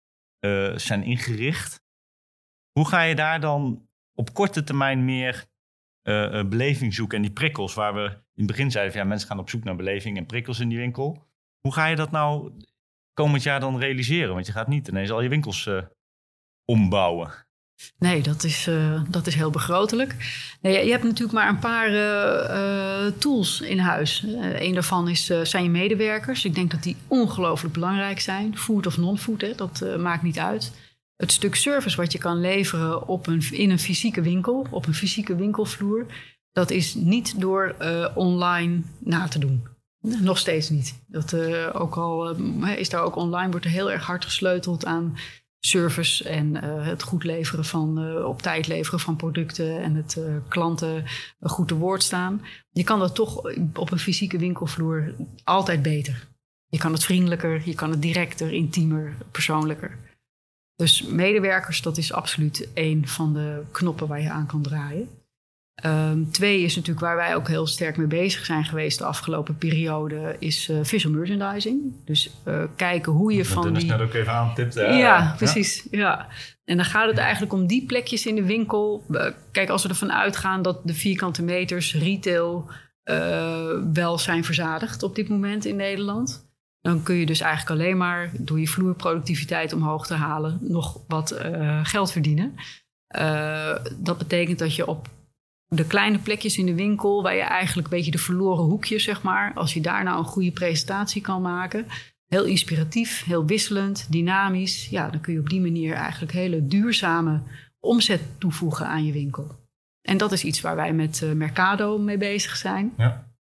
[0.46, 1.84] uh, zijn ingericht.
[2.72, 5.46] Hoe ga je daar dan op korte termijn meer
[6.04, 9.28] uh, beleving zoeken en die prikkels waar we in het begin zeiden van ja, mensen
[9.28, 11.28] gaan op zoek naar beleving en prikkels in die winkel.
[11.60, 12.54] Hoe ga je dat nou
[13.14, 14.34] komend jaar dan realiseren?
[14.34, 15.70] Want je gaat niet ineens al je winkels
[16.66, 17.32] ombouwen.
[17.98, 20.16] Nee, dat is, uh, dat is heel begrotelijk.
[20.62, 24.24] Nee, je hebt natuurlijk maar een paar uh, tools in huis.
[24.60, 26.46] een daarvan is, zijn je medewerkers.
[26.46, 28.58] Ik denk dat die ongelooflijk belangrijk zijn.
[28.58, 30.72] Food of non-food, dat maakt niet uit.
[31.16, 34.94] Het stuk service wat je kan leveren op een, in een fysieke winkel, op een
[34.94, 36.06] fysieke winkelvloer,
[36.52, 37.76] dat is niet door
[38.14, 39.68] online na te doen.
[40.02, 41.04] Nog steeds niet.
[41.08, 41.36] Dat,
[41.74, 42.36] ook al
[42.76, 45.18] is daar ook online, wordt er heel erg hard gesleuteld aan
[45.66, 50.16] service en uh, het goed leveren van, uh, op tijd leveren van producten en het
[50.20, 51.06] uh, klanten
[51.40, 52.42] goed te woord staan.
[52.72, 53.42] Je kan dat toch
[53.74, 56.30] op een fysieke winkelvloer altijd beter.
[56.68, 59.98] Je kan het vriendelijker, je kan het directer, intiemer, persoonlijker.
[60.76, 65.10] Dus medewerkers, dat is absoluut een van de knoppen waar je aan kan draaien.
[65.86, 69.58] Um, twee is natuurlijk waar wij ook heel sterk mee bezig zijn geweest de afgelopen
[69.58, 71.82] periode, is uh, visual merchandising.
[72.06, 73.64] Dus uh, kijken hoe je van.
[73.64, 74.82] Dat is net ook even aantipte.
[74.82, 75.88] Ja, ja, precies.
[75.92, 76.28] Ja.
[76.66, 79.06] En dan gaat het eigenlijk om die plekjes in de winkel.
[79.10, 82.70] Uh, kijk, als we ervan uitgaan dat de vierkante meters retail
[83.94, 86.50] wel zijn verzadigd op dit moment in Nederland.
[86.82, 91.36] Dan kun je dus eigenlijk alleen maar door je vloerproductiviteit omhoog te halen nog wat
[91.84, 92.56] geld verdienen.
[93.98, 95.08] dat betekent dat je op
[95.76, 99.22] de kleine plekjes in de winkel, waar je eigenlijk een beetje de verloren hoekjes, zeg
[99.22, 101.86] maar, als je daar nou een goede presentatie kan maken,
[102.28, 107.40] heel inspiratief, heel wisselend, dynamisch, ja, dan kun je op die manier eigenlijk hele duurzame
[107.80, 109.48] omzet toevoegen aan je winkel.
[110.02, 112.94] En dat is iets waar wij met uh, Mercado mee bezig zijn.
[112.98, 113.34] Ja.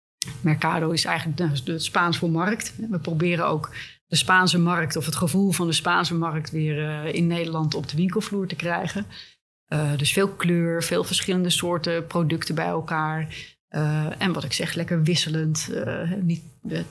[0.42, 2.74] Mercado is eigenlijk de, Spaans voor markt.
[2.90, 3.72] We proberen ook
[4.08, 7.90] de Spaanse markt of het gevoel van de Spaanse markt weer uh, in Nederland op
[7.90, 9.06] de winkelvloer te krijgen.
[9.74, 13.36] Uh, dus veel kleur, veel verschillende soorten producten bij elkaar.
[13.70, 15.70] Uh, en wat ik zeg, lekker wisselend.
[15.72, 16.44] Uh, niet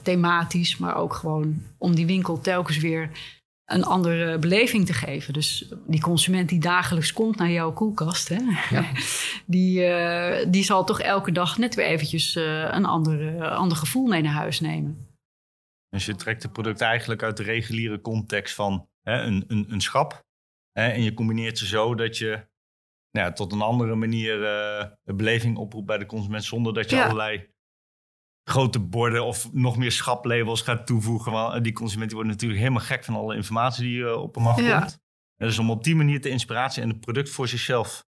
[0.02, 3.10] thematisch, maar ook gewoon om die winkel telkens weer
[3.64, 5.32] een andere beleving te geven.
[5.32, 8.84] Dus die consument die dagelijks komt naar jouw koelkast, hè, ja.
[9.46, 14.32] die, die zal toch elke dag net weer eventjes een ander, ander gevoel mee naar
[14.32, 15.08] huis nemen.
[15.88, 19.80] Dus je trekt het product eigenlijk uit de reguliere context van hè, een, een, een
[19.80, 20.26] schap.
[20.72, 22.47] Hè, en je combineert ze zo dat je
[23.18, 26.44] ja, tot een andere manier uh, beleving oproept bij de consument.
[26.44, 27.48] Zonder dat je allerlei
[28.44, 31.32] grote borden of nog meer schaplabels gaat toevoegen.
[31.32, 34.46] Want die consument die wordt natuurlijk helemaal gek van alle informatie die uh, op hem
[34.46, 34.98] afkomt.
[35.36, 38.06] Dus om op die manier de inspiratie en het product voor zichzelf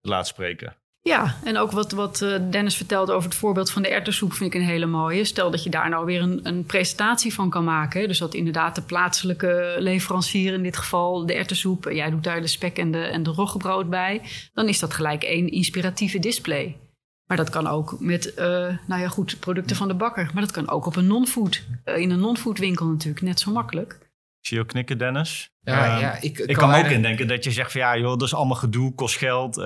[0.00, 0.76] te laten spreken.
[1.08, 4.54] Ja, en ook wat, wat eh, Dennis vertelde over het voorbeeld van de erwtensoep vind
[4.54, 5.24] ik een hele mooie.
[5.24, 8.08] Stel dat je daar nou weer een, een presentatie van kan maken.
[8.08, 12.46] Dus dat inderdaad de plaatselijke leverancier, in dit geval de erwtensoep, jij doet daar de
[12.46, 14.22] spek en de, en de roggebrood bij.
[14.52, 16.76] Dan is dat gelijk één inspiratieve display.
[17.26, 18.44] Maar dat kan ook met, uh,
[18.86, 20.30] nou ja goed, producten van de bakker.
[20.32, 23.52] Maar dat kan ook op een non-food, uh, in een non-food winkel natuurlijk, net zo
[23.52, 23.92] makkelijk.
[24.40, 25.50] Ik zie je ook knikken, Dennis.
[25.60, 28.22] Ja, ja ik, ik kan, kan ook indenken dat je zegt van ja, joh, dat
[28.22, 29.56] is allemaal gedoe, kost geld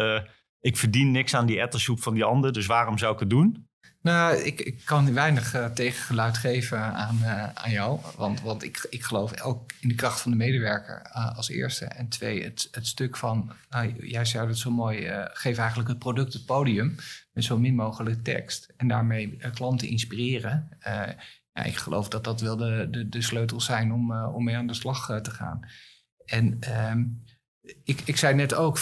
[0.61, 3.69] ik verdien niks aan die ettersoep van die ander, dus waarom zou ik het doen?
[4.03, 8.01] Nou, ik, ik kan weinig uh, tegengeluid geven aan, uh, aan jou.
[8.17, 11.85] Want, want ik, ik geloof ook in de kracht van de medewerker uh, als eerste.
[11.85, 15.99] En twee, het, het stuk van, nou, jij zei het zo mooi, geef eigenlijk het
[15.99, 16.97] product het podium
[17.33, 18.73] met zo min mogelijk tekst.
[18.77, 20.69] En daarmee klanten inspireren.
[21.53, 24.67] ja, ik geloof dat dat wel de, de, de sleutels zijn om, om mee aan
[24.67, 25.61] de slag te gaan.
[26.25, 27.05] En ehm,
[27.85, 28.79] ik, ik zei net ook,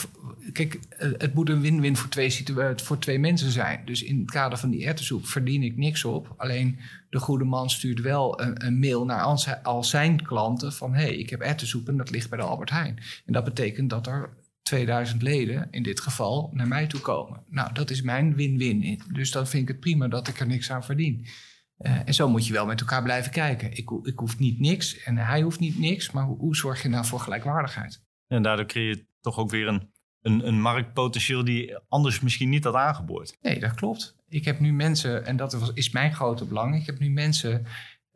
[0.53, 2.45] kijk, het moet een win-win voor twee,
[2.77, 3.83] voor twee mensen zijn.
[3.85, 6.35] Dus in het kader van die erwtensoep verdien ik niks op.
[6.37, 6.79] Alleen
[7.11, 9.23] de goede man stuurt wel een, mail naar
[9.63, 10.95] al zijn, klanten van...
[10.95, 12.99] hé, hey, ik heb erwtensoep en dat ligt bij de Albert Heijn.
[13.27, 14.31] En dat betekent dat er
[14.63, 17.43] 2000 leden in dit geval naar mij toe komen.
[17.49, 19.03] Nou, dat is mijn win-win.
[19.13, 21.27] Dus dan vind ik het prima dat ik er niks aan verdien.
[21.79, 23.71] Uh, en zo moet je wel met elkaar blijven kijken.
[23.71, 27.07] Ik, ik hoef niet niks en hij hoeft niet niks, maar hoe zorg je nou
[27.07, 28.06] voor gelijkwaardigheid?
[28.29, 29.91] En daardoor creëer je toch ook weer een,
[30.23, 33.39] een, een marktpotentieel die anders misschien niet had aangeboord.
[33.43, 34.17] Nee, dat klopt.
[34.29, 37.67] Ik heb nu mensen, en dat is mijn grote belang, ik heb nu mensen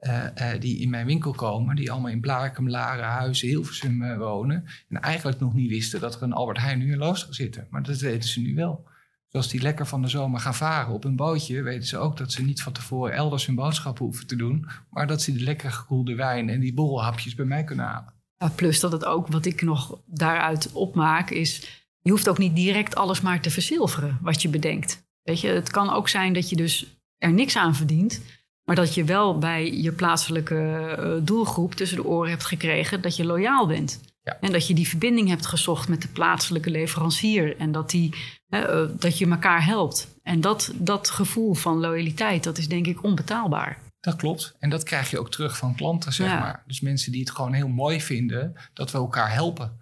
[0.00, 4.18] uh, uh, die in mijn winkel komen, die allemaal in Blarikum, Laren, Huizen, Hilversum uh,
[4.18, 4.64] wonen.
[4.88, 7.66] En eigenlijk nog niet wisten dat er een Albert Heijn nu in Loosdrecht zitten.
[7.70, 8.88] Maar dat weten ze nu wel.
[9.30, 12.16] Dus als die lekker van de zomer gaan varen op een bootje, weten ze ook
[12.16, 14.68] dat ze niet van tevoren elders hun boodschappen hoeven te doen.
[14.90, 18.19] Maar dat ze die lekker gekoelde wijn en die borrelhapjes bij mij kunnen halen.
[18.54, 22.94] Plus dat het ook, wat ik nog daaruit opmaak, is je hoeft ook niet direct
[22.94, 25.08] alles maar te verzilveren wat je bedenkt.
[25.22, 26.86] Weet je, het kan ook zijn dat je dus
[27.18, 28.20] er niks aan verdient.
[28.64, 33.24] Maar dat je wel bij je plaatselijke doelgroep tussen de oren hebt gekregen dat je
[33.24, 34.00] loyaal bent.
[34.22, 34.36] Ja.
[34.40, 37.56] En dat je die verbinding hebt gezocht met de plaatselijke leverancier.
[37.56, 38.14] En dat, die,
[38.50, 40.14] uh, dat je elkaar helpt.
[40.22, 43.78] En dat, dat gevoel van loyaliteit, dat is denk ik onbetaalbaar.
[44.00, 44.56] Dat klopt.
[44.58, 46.38] En dat krijg je ook terug van klanten, zeg ja.
[46.38, 46.62] maar.
[46.66, 49.78] Dus mensen die het gewoon heel mooi vinden dat we elkaar helpen.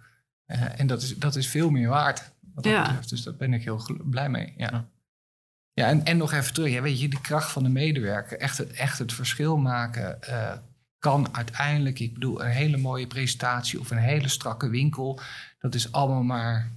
[0.47, 2.31] Uh, en dat is, dat is veel meer waard.
[2.53, 2.81] Wat dat ja.
[2.81, 3.09] betreft.
[3.09, 4.53] Dus daar ben ik heel blij mee.
[4.57, 4.87] Ja.
[5.73, 6.71] Ja, en, en nog even terug.
[6.71, 10.53] Ja, weet je, de kracht van de medewerker, echt het, echt het verschil maken, uh,
[10.97, 15.19] kan uiteindelijk, ik bedoel, een hele mooie presentatie of een hele strakke winkel,
[15.59, 16.71] dat is allemaal maar,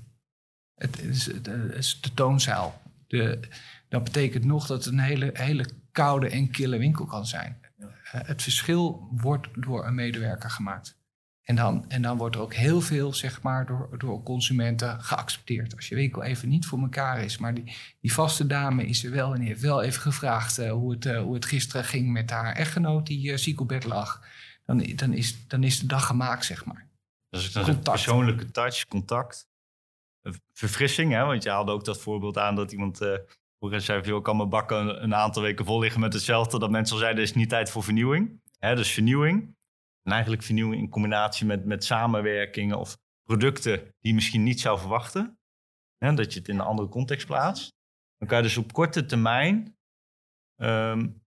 [0.74, 2.82] het is, het is de toonzaal.
[3.06, 3.40] De,
[3.88, 7.60] dat betekent nog dat een hele, hele koude en kille winkel kan zijn.
[7.78, 11.00] Uh, het verschil wordt door een medewerker gemaakt.
[11.42, 15.76] En dan, en dan wordt er ook heel veel, zeg maar, door, door consumenten geaccepteerd.
[15.76, 17.38] Als je winkel even niet voor elkaar is.
[17.38, 20.70] Maar die, die vaste dame is er wel en die heeft wel even gevraagd uh,
[20.70, 24.24] hoe, het, uh, hoe het gisteren ging met haar echtgenoot die ziek op bed lag.
[24.64, 26.88] Dan, dan, is, dan is de dag gemaakt, zeg maar.
[27.28, 29.48] Dus dat is een persoonlijke touch, contact.
[30.52, 31.24] Verfrissing, hè?
[31.24, 33.00] want je haalde ook dat voorbeeld aan dat iemand...
[33.62, 36.58] Vroeger zei veel, kan mijn bakken een aantal weken vol liggen met hetzelfde.
[36.58, 38.42] Dat mensen al zeiden, het is niet tijd voor vernieuwing.
[38.58, 39.56] Dus vernieuwing.
[40.02, 44.78] En eigenlijk vernieuwing in combinatie met, met samenwerkingen of producten die je misschien niet zou
[44.78, 45.38] verwachten.
[45.98, 47.74] Dat je het in een andere context plaatst.
[48.16, 49.76] Dan kan je dus op korte termijn,
[50.56, 51.22] um,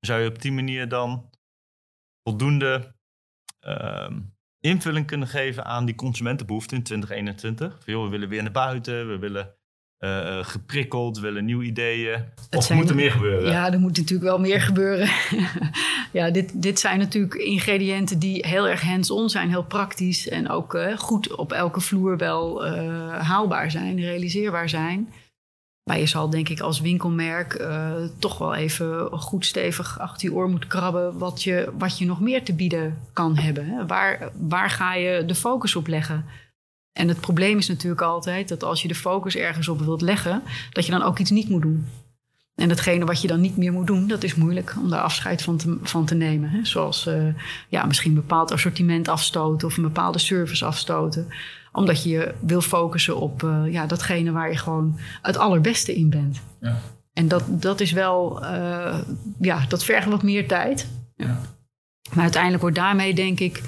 [0.00, 1.30] zou je op die manier dan
[2.22, 2.96] voldoende
[3.60, 7.84] um, invulling kunnen geven aan die consumentenbehoeften in 2021.
[7.84, 9.58] Van, we willen weer naar buiten, we willen
[10.04, 12.12] uh, geprikkeld, willen nieuwe ideeën?
[12.50, 13.50] Het of moet er meer gebeuren?
[13.50, 15.08] Ja, er moet natuurlijk wel meer gebeuren.
[16.18, 20.74] ja, dit, dit zijn natuurlijk ingrediënten die heel erg hands-on zijn, heel praktisch en ook
[20.74, 25.12] uh, goed op elke vloer wel uh, haalbaar zijn, realiseerbaar zijn.
[25.90, 27.66] Maar je zal denk ik als winkelmerk
[28.18, 32.20] toch wel even goed stevig achter je oor moeten krabben wat je, wat je nog
[32.20, 33.66] meer te bieden kan hebben.
[33.66, 33.86] Hè?
[33.86, 36.24] Waar, waar ga je de focus op leggen?
[36.94, 40.42] En het probleem is natuurlijk altijd dat als je de focus ergens op wilt leggen,
[40.70, 41.86] dat je dan ook iets niet moet doen.
[42.54, 45.42] En datgene wat je dan niet meer moet doen, dat is moeilijk om daar afscheid
[45.42, 46.50] van te, van te nemen.
[46.50, 46.64] Hè?
[46.64, 47.34] Zoals uh,
[47.68, 51.28] ja, misschien een bepaald assortiment afstoten of een bepaalde service afstoten.
[51.72, 56.10] Omdat je je wil focussen op uh, ja, datgene waar je gewoon het allerbeste in
[56.10, 56.40] bent.
[56.60, 56.80] Ja.
[57.12, 58.98] En dat, dat is wel, uh,
[59.40, 60.88] ja, dat vergt wat meer tijd.
[61.16, 61.40] Ja.
[62.12, 63.62] Maar uiteindelijk wordt daarmee, denk ik,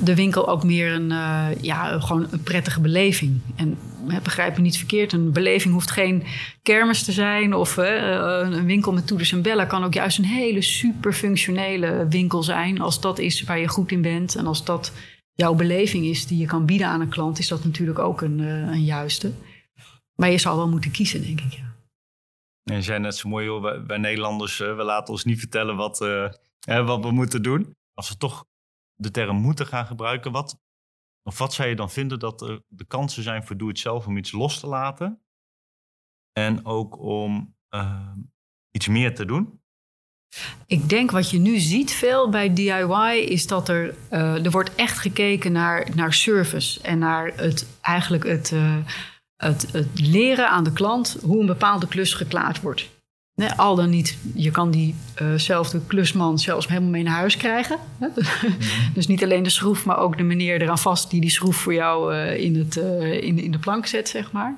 [0.00, 3.40] de winkel ook meer een, uh, ja, gewoon een prettige beleving.
[3.56, 3.78] En
[4.22, 6.22] begrijp me niet verkeerd, een beleving hoeft geen
[6.62, 10.24] kermis te zijn of uh, een winkel met toeders en bellen kan ook juist een
[10.24, 12.80] hele super functionele winkel zijn.
[12.80, 14.92] Als dat is waar je goed in bent en als dat
[15.34, 18.38] jouw beleving is die je kan bieden aan een klant, is dat natuurlijk ook een,
[18.38, 19.32] uh, een juiste.
[20.14, 21.52] Maar je zal wel moeten kiezen, denk ik.
[21.52, 21.74] Ja.
[22.64, 25.98] En je zei net zo mooi, joh, wij, Nederlanders, we laten ons niet vertellen wat,
[26.66, 27.74] wat we moeten doen.
[27.94, 28.44] Als we toch
[29.00, 30.60] de term moeten gaan gebruiken, wat,
[31.22, 34.32] of wat zou je dan vinden dat er de kansen zijn voor doe-het-zelf om iets
[34.32, 35.22] los te laten
[36.32, 38.12] en ook om uh,
[38.70, 39.60] iets meer te doen?
[40.66, 44.74] Ik denk wat je nu ziet veel bij DIY is dat er, uh, er wordt
[44.74, 48.76] echt gekeken naar, naar service en naar het, eigenlijk het, uh,
[49.36, 52.99] het, het leren aan de klant hoe een bepaalde klus geklaard wordt.
[53.40, 57.78] Nee, al dan niet, je kan diezelfde uh klusman zelfs helemaal mee naar huis krijgen.
[57.98, 58.08] Mm
[58.94, 61.74] dus niet alleen de schroef, maar ook de meneer eraan vast die die schroef voor
[61.74, 64.54] jou uh, in, het, uh, in, in de plank zet, zeg maar.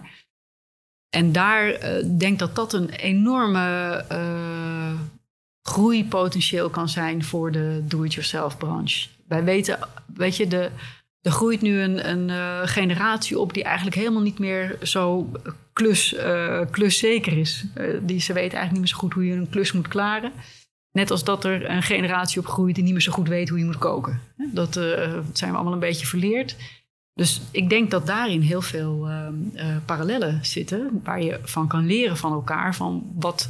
[1.08, 1.80] En daar
[2.18, 4.04] denk dat dat een enorme
[5.62, 9.08] groeipotentieel kan zijn voor de do-it-yourself branche.
[9.28, 9.78] Wij weten,
[10.14, 10.70] weet je, de,
[11.22, 15.30] er groeit nu een, een uh, generatie op die eigenlijk helemaal niet meer zo
[15.72, 17.64] klus, uh, kluszeker is.
[18.02, 20.32] Die, ze weten eigenlijk niet meer zo goed hoe je een klus moet klaren.
[20.92, 23.58] Net als dat er een generatie op groeit die niet meer zo goed weet hoe
[23.58, 24.20] je moet koken.
[24.52, 24.72] Dat
[25.32, 26.56] zijn we allemaal een beetje verleerd.
[27.14, 31.86] Dus ik denk dat daarin heel veel ehm, eh, parallellen zitten, waar je van kan
[31.86, 32.74] leren van elkaar.
[32.74, 33.48] Van wat,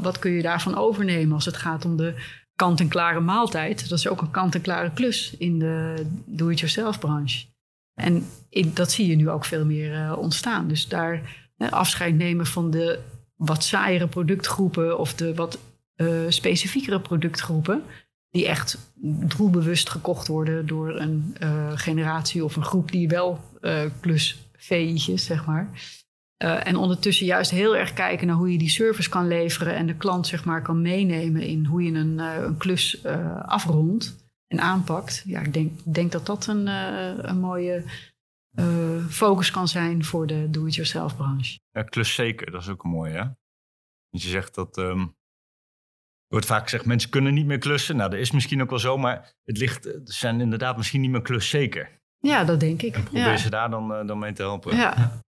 [0.00, 2.14] wat kun je daarvan overnemen als het gaat om de
[2.58, 3.88] kant-en-klare maaltijd.
[3.88, 7.46] Dat is ook een kant-en-klare klus in de do-it-yourself branche.
[7.94, 8.26] En
[8.74, 10.68] dat zie je nu ook veel meer eh, ontstaan.
[10.68, 12.98] Dus daar afscheid nemen van de
[13.36, 15.58] wat saaiere productgroepen of de wat
[15.96, 17.82] uh, specifiekere productgroepen
[18.30, 18.92] die echt
[19.36, 23.40] doelbewust gekocht worden door een uh, generatie of een groep die wel
[24.00, 25.70] klus VI'tjes, zeg maar.
[26.44, 29.86] Uh, en ondertussen juist heel erg kijken naar hoe je die service kan leveren en
[29.86, 33.04] de klant zeg maar kan meenemen in hoe je een, een klus
[33.42, 35.22] afrondt en aanpakt.
[35.26, 36.66] Ja, ik denk, denk dat dat een,
[37.28, 37.84] een mooie
[39.08, 41.58] focus kan zijn voor de do-it-yourself branche.
[41.70, 43.12] Ja, klus zeker, dat is ook een mooie.
[43.12, 43.24] Hè?
[44.10, 45.16] Want je zegt dat um
[46.28, 47.96] er wordt vaak gezegd, mensen kunnen niet meer klussen.
[47.96, 51.10] Nou, dat is misschien ook wel zo, maar het ligt, ze zijn inderdaad misschien niet
[51.10, 52.00] meer kluszeker.
[52.18, 52.94] Ja, dat denk ik.
[52.94, 53.36] En probeer ja.
[53.36, 54.76] ze daar dan, dan mee te helpen.
[54.76, 55.20] Ja.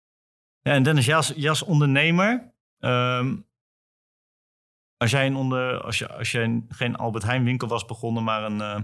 [0.69, 3.47] Ja en Dennis, jij als, jij als ondernemer, um,
[4.97, 8.43] als jij, een onder, als, je, als jij geen Albert Heijn winkel was begonnen, maar
[8.43, 8.81] een, uh,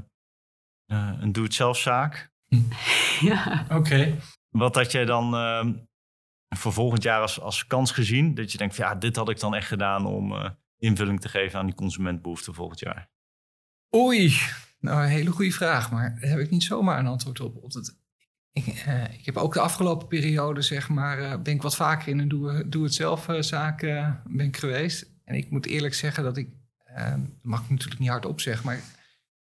[0.87, 2.33] uh, een doe-het-zelf zaak.
[3.21, 3.65] Ja.
[3.65, 3.75] Oké.
[3.75, 4.19] Okay.
[4.49, 5.31] Wat had jij dan
[6.49, 8.35] voor volgend jaar als, als kans gezien?
[8.35, 11.59] Dat je denkt, van, ja, dit had ik dan echt gedaan om invulling te geven
[11.59, 13.11] aan die consumentbehoeften volgend jaar?
[13.97, 14.37] Oei,
[14.79, 17.57] nou een hele goede vraag, maar daar heb ik niet zomaar een antwoord op.
[17.57, 18.04] op het,
[18.55, 22.09] ik, uh, ik heb ook de afgelopen periode, zeg maar, uh, ben ik wat vaker
[22.09, 22.29] in een
[22.71, 25.07] doe-het-zelf-zaak uh, ben ik geweest.
[25.25, 26.49] En ik moet eerlijk zeggen dat ik,
[26.95, 28.81] dat mag ik natuurlijk niet hardop zeggen, maar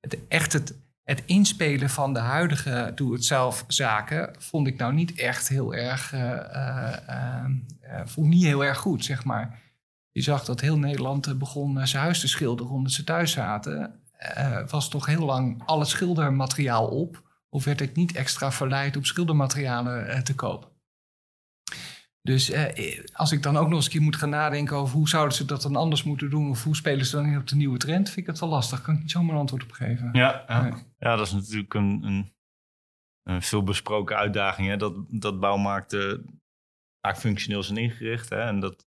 [0.00, 5.74] het, echt het, het inspelen van de huidige doe-het-zelf-zaken vond ik nou niet echt heel
[5.74, 6.14] erg,
[8.05, 9.62] vond niet heel erg goed, zeg maar.
[10.11, 14.00] Je zag dat heel Nederland begon zijn huis te schilderen omdat ze thuis zaten.
[14.68, 17.23] Was toch heel lang al het schildermateriaal op?
[17.54, 20.68] Of werd ik niet extra verleid om schildermaterialen uh, te kopen?
[22.22, 25.08] Dus uh, als ik dan ook nog eens een keer moet gaan nadenken over hoe
[25.08, 27.56] zouden ze dat dan anders moeten doen, of hoe spelen ze dan in op de
[27.56, 28.82] nieuwe trend, vind ik het wel lastig.
[28.82, 30.08] Kan ik niet zomaar een antwoord op geven.
[30.12, 30.62] Ja, ja.
[30.62, 30.72] Nee.
[30.98, 32.32] ja dat is natuurlijk een, een,
[33.22, 34.68] een veel besproken uitdaging.
[34.68, 34.76] Hè?
[34.76, 36.40] Dat, dat bouwmarkten
[37.00, 38.28] vaak functioneel zijn ingericht.
[38.28, 38.40] Hè?
[38.40, 38.86] En dat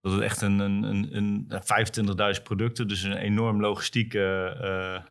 [0.00, 5.06] dat het echt een, een, een, een 25.000 producten, dus een enorm logistieke uh,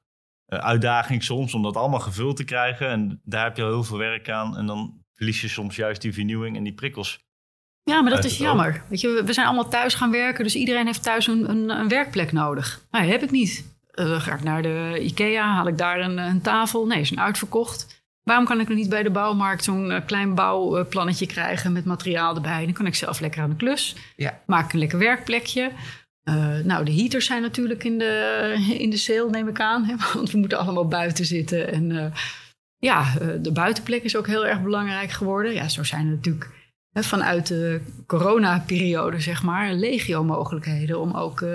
[0.47, 2.89] uitdaging soms om dat allemaal gevuld te krijgen.
[2.89, 4.57] En daar heb je al heel veel werk aan.
[4.57, 7.23] En dan verlies je soms juist die vernieuwing en die prikkels.
[7.83, 8.83] Ja, maar dat is jammer.
[8.89, 11.87] Weet je, we zijn allemaal thuis gaan werken, dus iedereen heeft thuis een, een, een
[11.87, 12.85] werkplek nodig.
[12.91, 13.73] Nou, heb ik niet.
[13.95, 16.85] Uh, ga ik naar de IKEA, haal ik daar een, een tafel.
[16.85, 18.03] Nee, is een uitverkocht.
[18.23, 22.35] Waarom kan ik er niet bij de bouwmarkt zo'n uh, klein bouwplannetje krijgen met materiaal
[22.35, 22.63] erbij?
[22.63, 23.95] Dan kan ik zelf lekker aan de klus.
[24.15, 24.41] Ja.
[24.45, 25.71] Maak een lekker werkplekje.
[26.29, 29.83] Uh, nou, de heaters zijn natuurlijk in de, in de sale, neem ik aan.
[29.83, 29.95] Hè?
[30.13, 31.71] Want we moeten allemaal buiten zitten.
[31.71, 32.05] En uh,
[32.77, 35.53] ja, de buitenplek is ook heel erg belangrijk geworden.
[35.53, 36.49] Ja, zo zijn er natuurlijk
[36.91, 41.45] hè, vanuit de coronaperiode, zeg maar, legio mogelijkheden om ook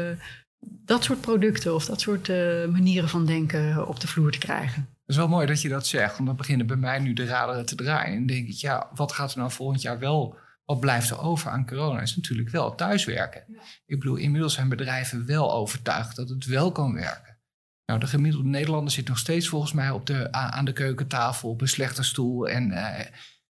[0.84, 2.28] dat soort producten of dat soort
[2.70, 4.88] manieren van denken op de vloer te krijgen.
[5.10, 7.24] Het is wel mooi dat je dat zegt, want dan beginnen bij mij nu de
[7.24, 8.16] raderen te draaien.
[8.16, 10.36] En denk ik, ja, wat gaat er nou volgend jaar wel,
[10.70, 12.00] wat blijft er over aan corona?
[12.00, 13.44] Is natuurlijk wel thuiswerken.
[13.48, 13.60] Ja.
[13.86, 17.38] Ik bedoel, inmiddels zijn bedrijven wel overtuigd dat het wel kan werken.
[17.86, 21.60] Nou, de gemiddelde Nederlander zit nog steeds volgens mij op de, aan de keukentafel op
[21.60, 22.48] een slechte stoel.
[22.48, 22.98] En, uh,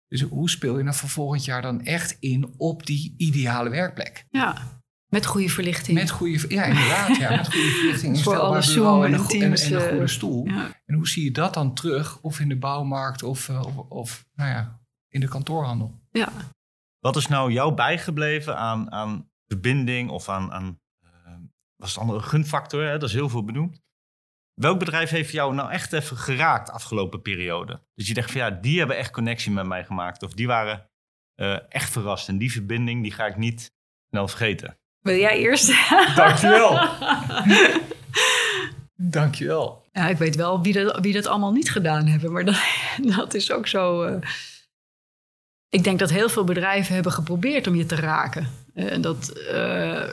[0.07, 4.25] dus hoe speel je nou voor volgend jaar dan echt in op die ideale werkplek?
[4.29, 4.55] Ja,
[5.07, 5.97] met goede verlichting.
[5.97, 7.17] Met goede, ja, inderdaad.
[7.17, 8.19] Ja, met goede verlichting.
[8.23, 10.45] Voor alle Zoom en, en, teams, en, en een goede stoel.
[10.45, 10.81] Ja.
[10.85, 12.21] En hoe zie je dat dan terug?
[12.21, 14.79] Of in de bouwmarkt of, of, of nou ja,
[15.09, 15.99] in de kantoorhandel?
[16.11, 16.31] Ja.
[16.99, 21.09] Wat is nou jou bijgebleven aan, aan verbinding of aan, aan uh,
[21.75, 22.83] was het andere gunfactor?
[22.83, 22.97] Hè?
[22.97, 23.81] Dat is heel veel benoemd.
[24.53, 27.81] Welk bedrijf heeft jou nou echt even geraakt de afgelopen periode?
[27.95, 30.23] Dus je dacht van ja, die hebben echt connectie met mij gemaakt.
[30.23, 30.89] Of die waren
[31.35, 32.27] uh, echt verrast.
[32.27, 33.73] En die verbinding die ga ik niet
[34.09, 34.77] snel vergeten.
[34.99, 35.73] Wil jij eerst?
[36.15, 36.79] Dankjewel.
[38.95, 39.85] Dankjewel.
[39.91, 42.61] Ja, ik weet wel wie dat, wie dat allemaal niet gedaan hebben, maar dat,
[43.15, 44.05] dat is ook zo.
[44.05, 44.21] Uh...
[45.69, 48.47] Ik denk dat heel veel bedrijven hebben geprobeerd om je te raken.
[48.75, 50.03] Uh, dat, uh,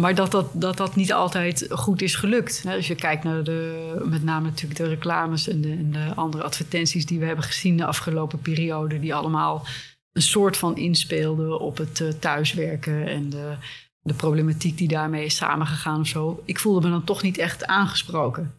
[0.00, 2.64] maar dat dat, dat dat niet altijd goed is gelukt.
[2.68, 6.42] Als je kijkt naar de, met name natuurlijk de reclames en de, en de andere
[6.42, 9.66] advertenties die we hebben gezien de afgelopen periode, die allemaal
[10.12, 13.56] een soort van inspeelden op het thuiswerken en de,
[14.00, 16.42] de problematiek die daarmee is samengegaan of zo.
[16.44, 18.54] Ik voelde me dan toch niet echt aangesproken.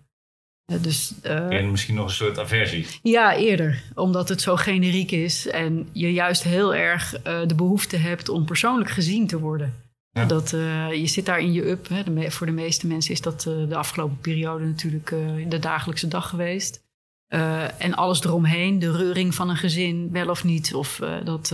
[0.78, 2.86] Dus, uh, en misschien nog een soort aversie.
[3.04, 3.84] Ja, eerder.
[3.96, 8.46] Omdat het zo generiek is en je juist heel erg uh, de behoefte hebt om
[8.46, 9.74] persoonlijk gezien te worden.
[10.12, 10.26] Ja.
[10.26, 11.88] Dat, uh, je zit daar in je up.
[11.88, 12.04] Hè.
[12.04, 15.14] De, voor de meeste mensen is dat de afgelopen periode natuurlijk
[15.48, 16.88] de dagelijkse dag geweest.
[17.28, 20.74] Eh, en alles eromheen, de reuring van een gezin, wel of niet.
[20.74, 21.54] Of dat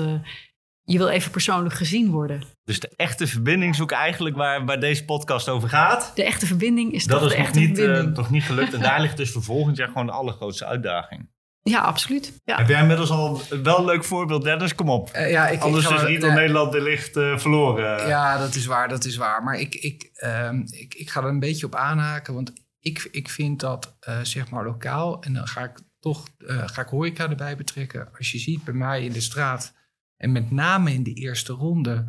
[0.86, 2.44] je wil even persoonlijk gezien worden.
[2.64, 6.12] Dus de echte verbinding zoek eigenlijk waar, waar deze podcast over gaat.
[6.16, 8.16] De echte verbinding is dat toch is de nog echte niet, verbinding.
[8.16, 8.74] nog niet gelukt.
[8.74, 11.34] En daar ligt dus voor volgend jaar gewoon de allergrootste uitdaging.
[11.62, 12.42] Ja, absoluut.
[12.44, 12.58] Ja.
[12.58, 14.76] Heb jij inmiddels al wel een leuk voorbeeld, Dennis?
[14.76, 15.12] Kom op.
[15.16, 18.08] Uh, ja, ik, Anders ik is Retail uh, Nederland de licht uh, verloren.
[18.08, 19.44] Ja, dat is waar, dat is waar.
[19.44, 23.30] Maar ik, ik, um, ik, ik ga er een beetje op aanhaken, want ik, ik
[23.30, 27.30] vind dat uh, zeg maar lokaal, en dan ga ik toch uh, ga ik horeca
[27.30, 28.10] erbij betrekken.
[28.18, 29.74] Als je ziet bij mij in de straat,
[30.18, 32.06] en met name in de eerste ronde,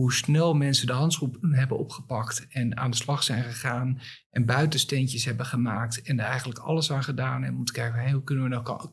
[0.00, 4.00] hoe snel mensen de handschoen hebben opgepakt en aan de slag zijn gegaan
[4.30, 8.44] en buitensteentjes hebben gemaakt en er eigenlijk alles aan gedaan en moeten kijken, hoe kunnen
[8.44, 8.90] we nou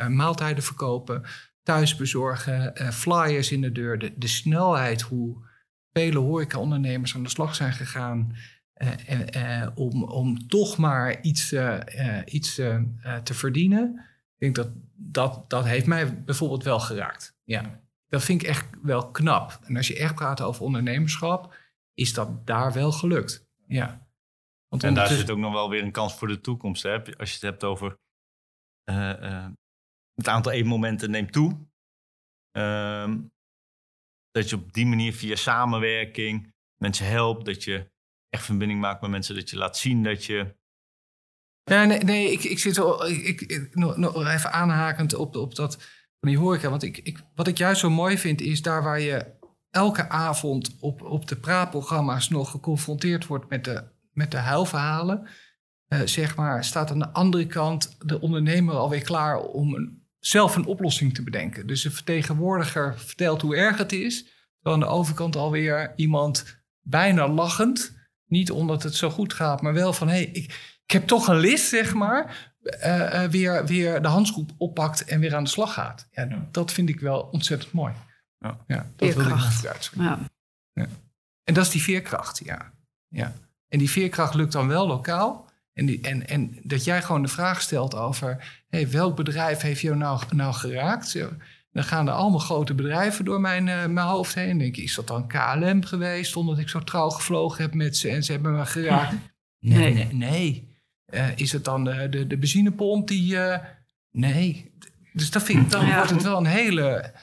[0.00, 1.22] uh, maaltijden verkopen,
[1.62, 5.48] thuis bezorgen, uh, flyers in de deur, de, snelheid hoe
[5.92, 8.36] vele horecaondernemers aan de slag zijn gegaan
[9.36, 11.54] uh, om, om toch maar iets,
[12.24, 12.54] iets
[13.22, 14.08] te verdienen.
[14.38, 17.38] Ik denk dat, dat dat heeft mij bijvoorbeeld wel geraakt.
[17.44, 17.79] Ja.
[18.10, 19.58] Dat vind ik echt wel knap.
[19.62, 21.56] En als je echt praat over ondernemerschap,
[21.94, 23.48] is dat daar wel gelukt.
[23.66, 24.08] Ja.
[24.68, 26.82] Want en daar zit ook nog wel weer een kans voor de toekomst.
[26.82, 27.16] Hè?
[27.16, 27.98] Als je het hebt over
[28.90, 29.48] uh, uh,
[30.14, 31.68] het aantal eetmomenten neemt toe.
[32.56, 33.14] Uh,
[34.30, 37.44] dat je op die manier via samenwerking mensen helpt.
[37.44, 37.90] Dat je
[38.28, 39.34] echt verbinding maakt met mensen.
[39.34, 40.58] Dat je laat zien dat je...
[41.62, 46.28] Ja, nee, nee ik, ik zit ik, nog, nog even aanhakend op, op dat van
[46.28, 46.70] die horeca.
[46.70, 49.26] Want ik, ik, wat ik juist zo mooi vind, is daar waar je
[49.70, 55.28] elke avond op, op de praatprogramma's nog geconfronteerd wordt met de, met de huilverhalen.
[55.88, 60.66] Uh, zeg maar, staat aan de andere kant de ondernemer alweer klaar om zelf een
[60.66, 61.66] oplossing te bedenken.
[61.66, 64.24] Dus de vertegenwoordiger vertelt hoe erg het is.
[64.54, 69.72] Terwijl aan de overkant alweer iemand bijna lachend, niet omdat het zo goed gaat, maar
[69.72, 70.44] wel van hé, hey, ik,
[70.84, 72.49] ik heb toch een list, zeg maar.
[72.62, 76.08] Uh, uh, weer, weer de handschoen oppakt en weer aan de slag gaat.
[76.10, 77.92] Ja, dat vind ik wel ontzettend mooi.
[78.38, 79.32] Ja, ja dat wil ik
[79.66, 80.02] uitzoeken.
[80.02, 80.18] Ja.
[80.72, 80.86] Ja.
[81.44, 82.72] En dat is die veerkracht, ja.
[83.08, 83.32] ja.
[83.68, 85.48] En die veerkracht lukt dan wel lokaal.
[85.72, 88.60] En, die, en, en dat jij gewoon de vraag stelt over...
[88.68, 91.18] Hey, welk bedrijf heeft jou nou, nou geraakt?
[91.72, 94.48] Dan gaan er allemaal grote bedrijven door mijn, uh, mijn hoofd heen.
[94.48, 96.36] Dan denk ik, is dat dan KLM geweest?
[96.36, 99.14] Omdat ik zo trouw gevlogen heb met ze en ze hebben me geraakt?
[99.58, 100.69] Nee, nee, nee.
[101.10, 103.34] Uh, is het dan de, de, de benzinepomp die...
[103.34, 103.56] Uh,
[104.10, 104.74] nee.
[105.12, 105.94] Dus dat vind ik, dan ja.
[105.94, 107.14] wordt het wel een hele...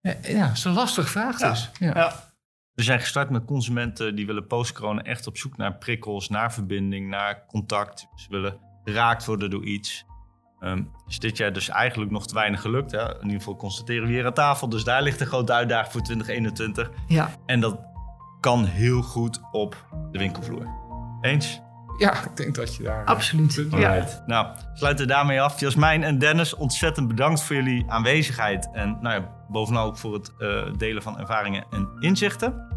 [0.00, 0.10] Ja,
[0.48, 1.70] het is een lastige vraag dus.
[1.78, 1.86] Ja.
[1.86, 1.92] Ja.
[1.94, 2.32] ja.
[2.72, 7.08] We zijn gestart met consumenten die willen post-corona echt op zoek naar prikkels, naar verbinding,
[7.08, 8.06] naar contact.
[8.14, 10.04] Ze willen geraakt worden door iets.
[10.60, 12.90] Um, is dit jaar dus eigenlijk nog te weinig gelukt.
[12.90, 13.14] Hè?
[13.14, 14.68] In ieder geval constateren we hier aan tafel.
[14.68, 16.90] Dus daar ligt een grote uitdaging voor 2021.
[17.08, 17.30] Ja.
[17.46, 17.80] En dat
[18.40, 20.66] kan heel goed op de winkelvloer.
[21.20, 21.60] Eens?
[21.98, 23.04] Ja, ik denk dat je daar...
[23.04, 24.06] Absoluut, uh, ja.
[24.26, 25.60] Nou, sluiten daarmee af.
[25.60, 28.68] Jasmijn en Dennis, ontzettend bedankt voor jullie aanwezigheid.
[28.72, 32.70] En nou ja, bovenal ook voor het uh, delen van ervaringen en inzichten.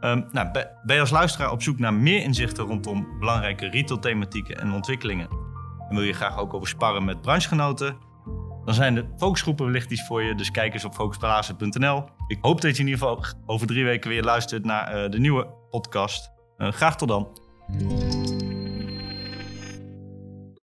[0.00, 0.50] Um, nou,
[0.82, 5.28] ben je als luisteraar op zoek naar meer inzichten rondom belangrijke retailthematieken en ontwikkelingen?
[5.88, 7.96] En wil je graag ook over sparren met branchegenoten?
[8.64, 12.04] Dan zijn de focusgroepen wellicht iets voor je, dus kijk eens op focusplaatsen.nl.
[12.26, 15.18] Ik hoop dat je in ieder geval over drie weken weer luistert naar uh, de
[15.18, 16.30] nieuwe podcast.
[16.58, 17.28] graag tot dan.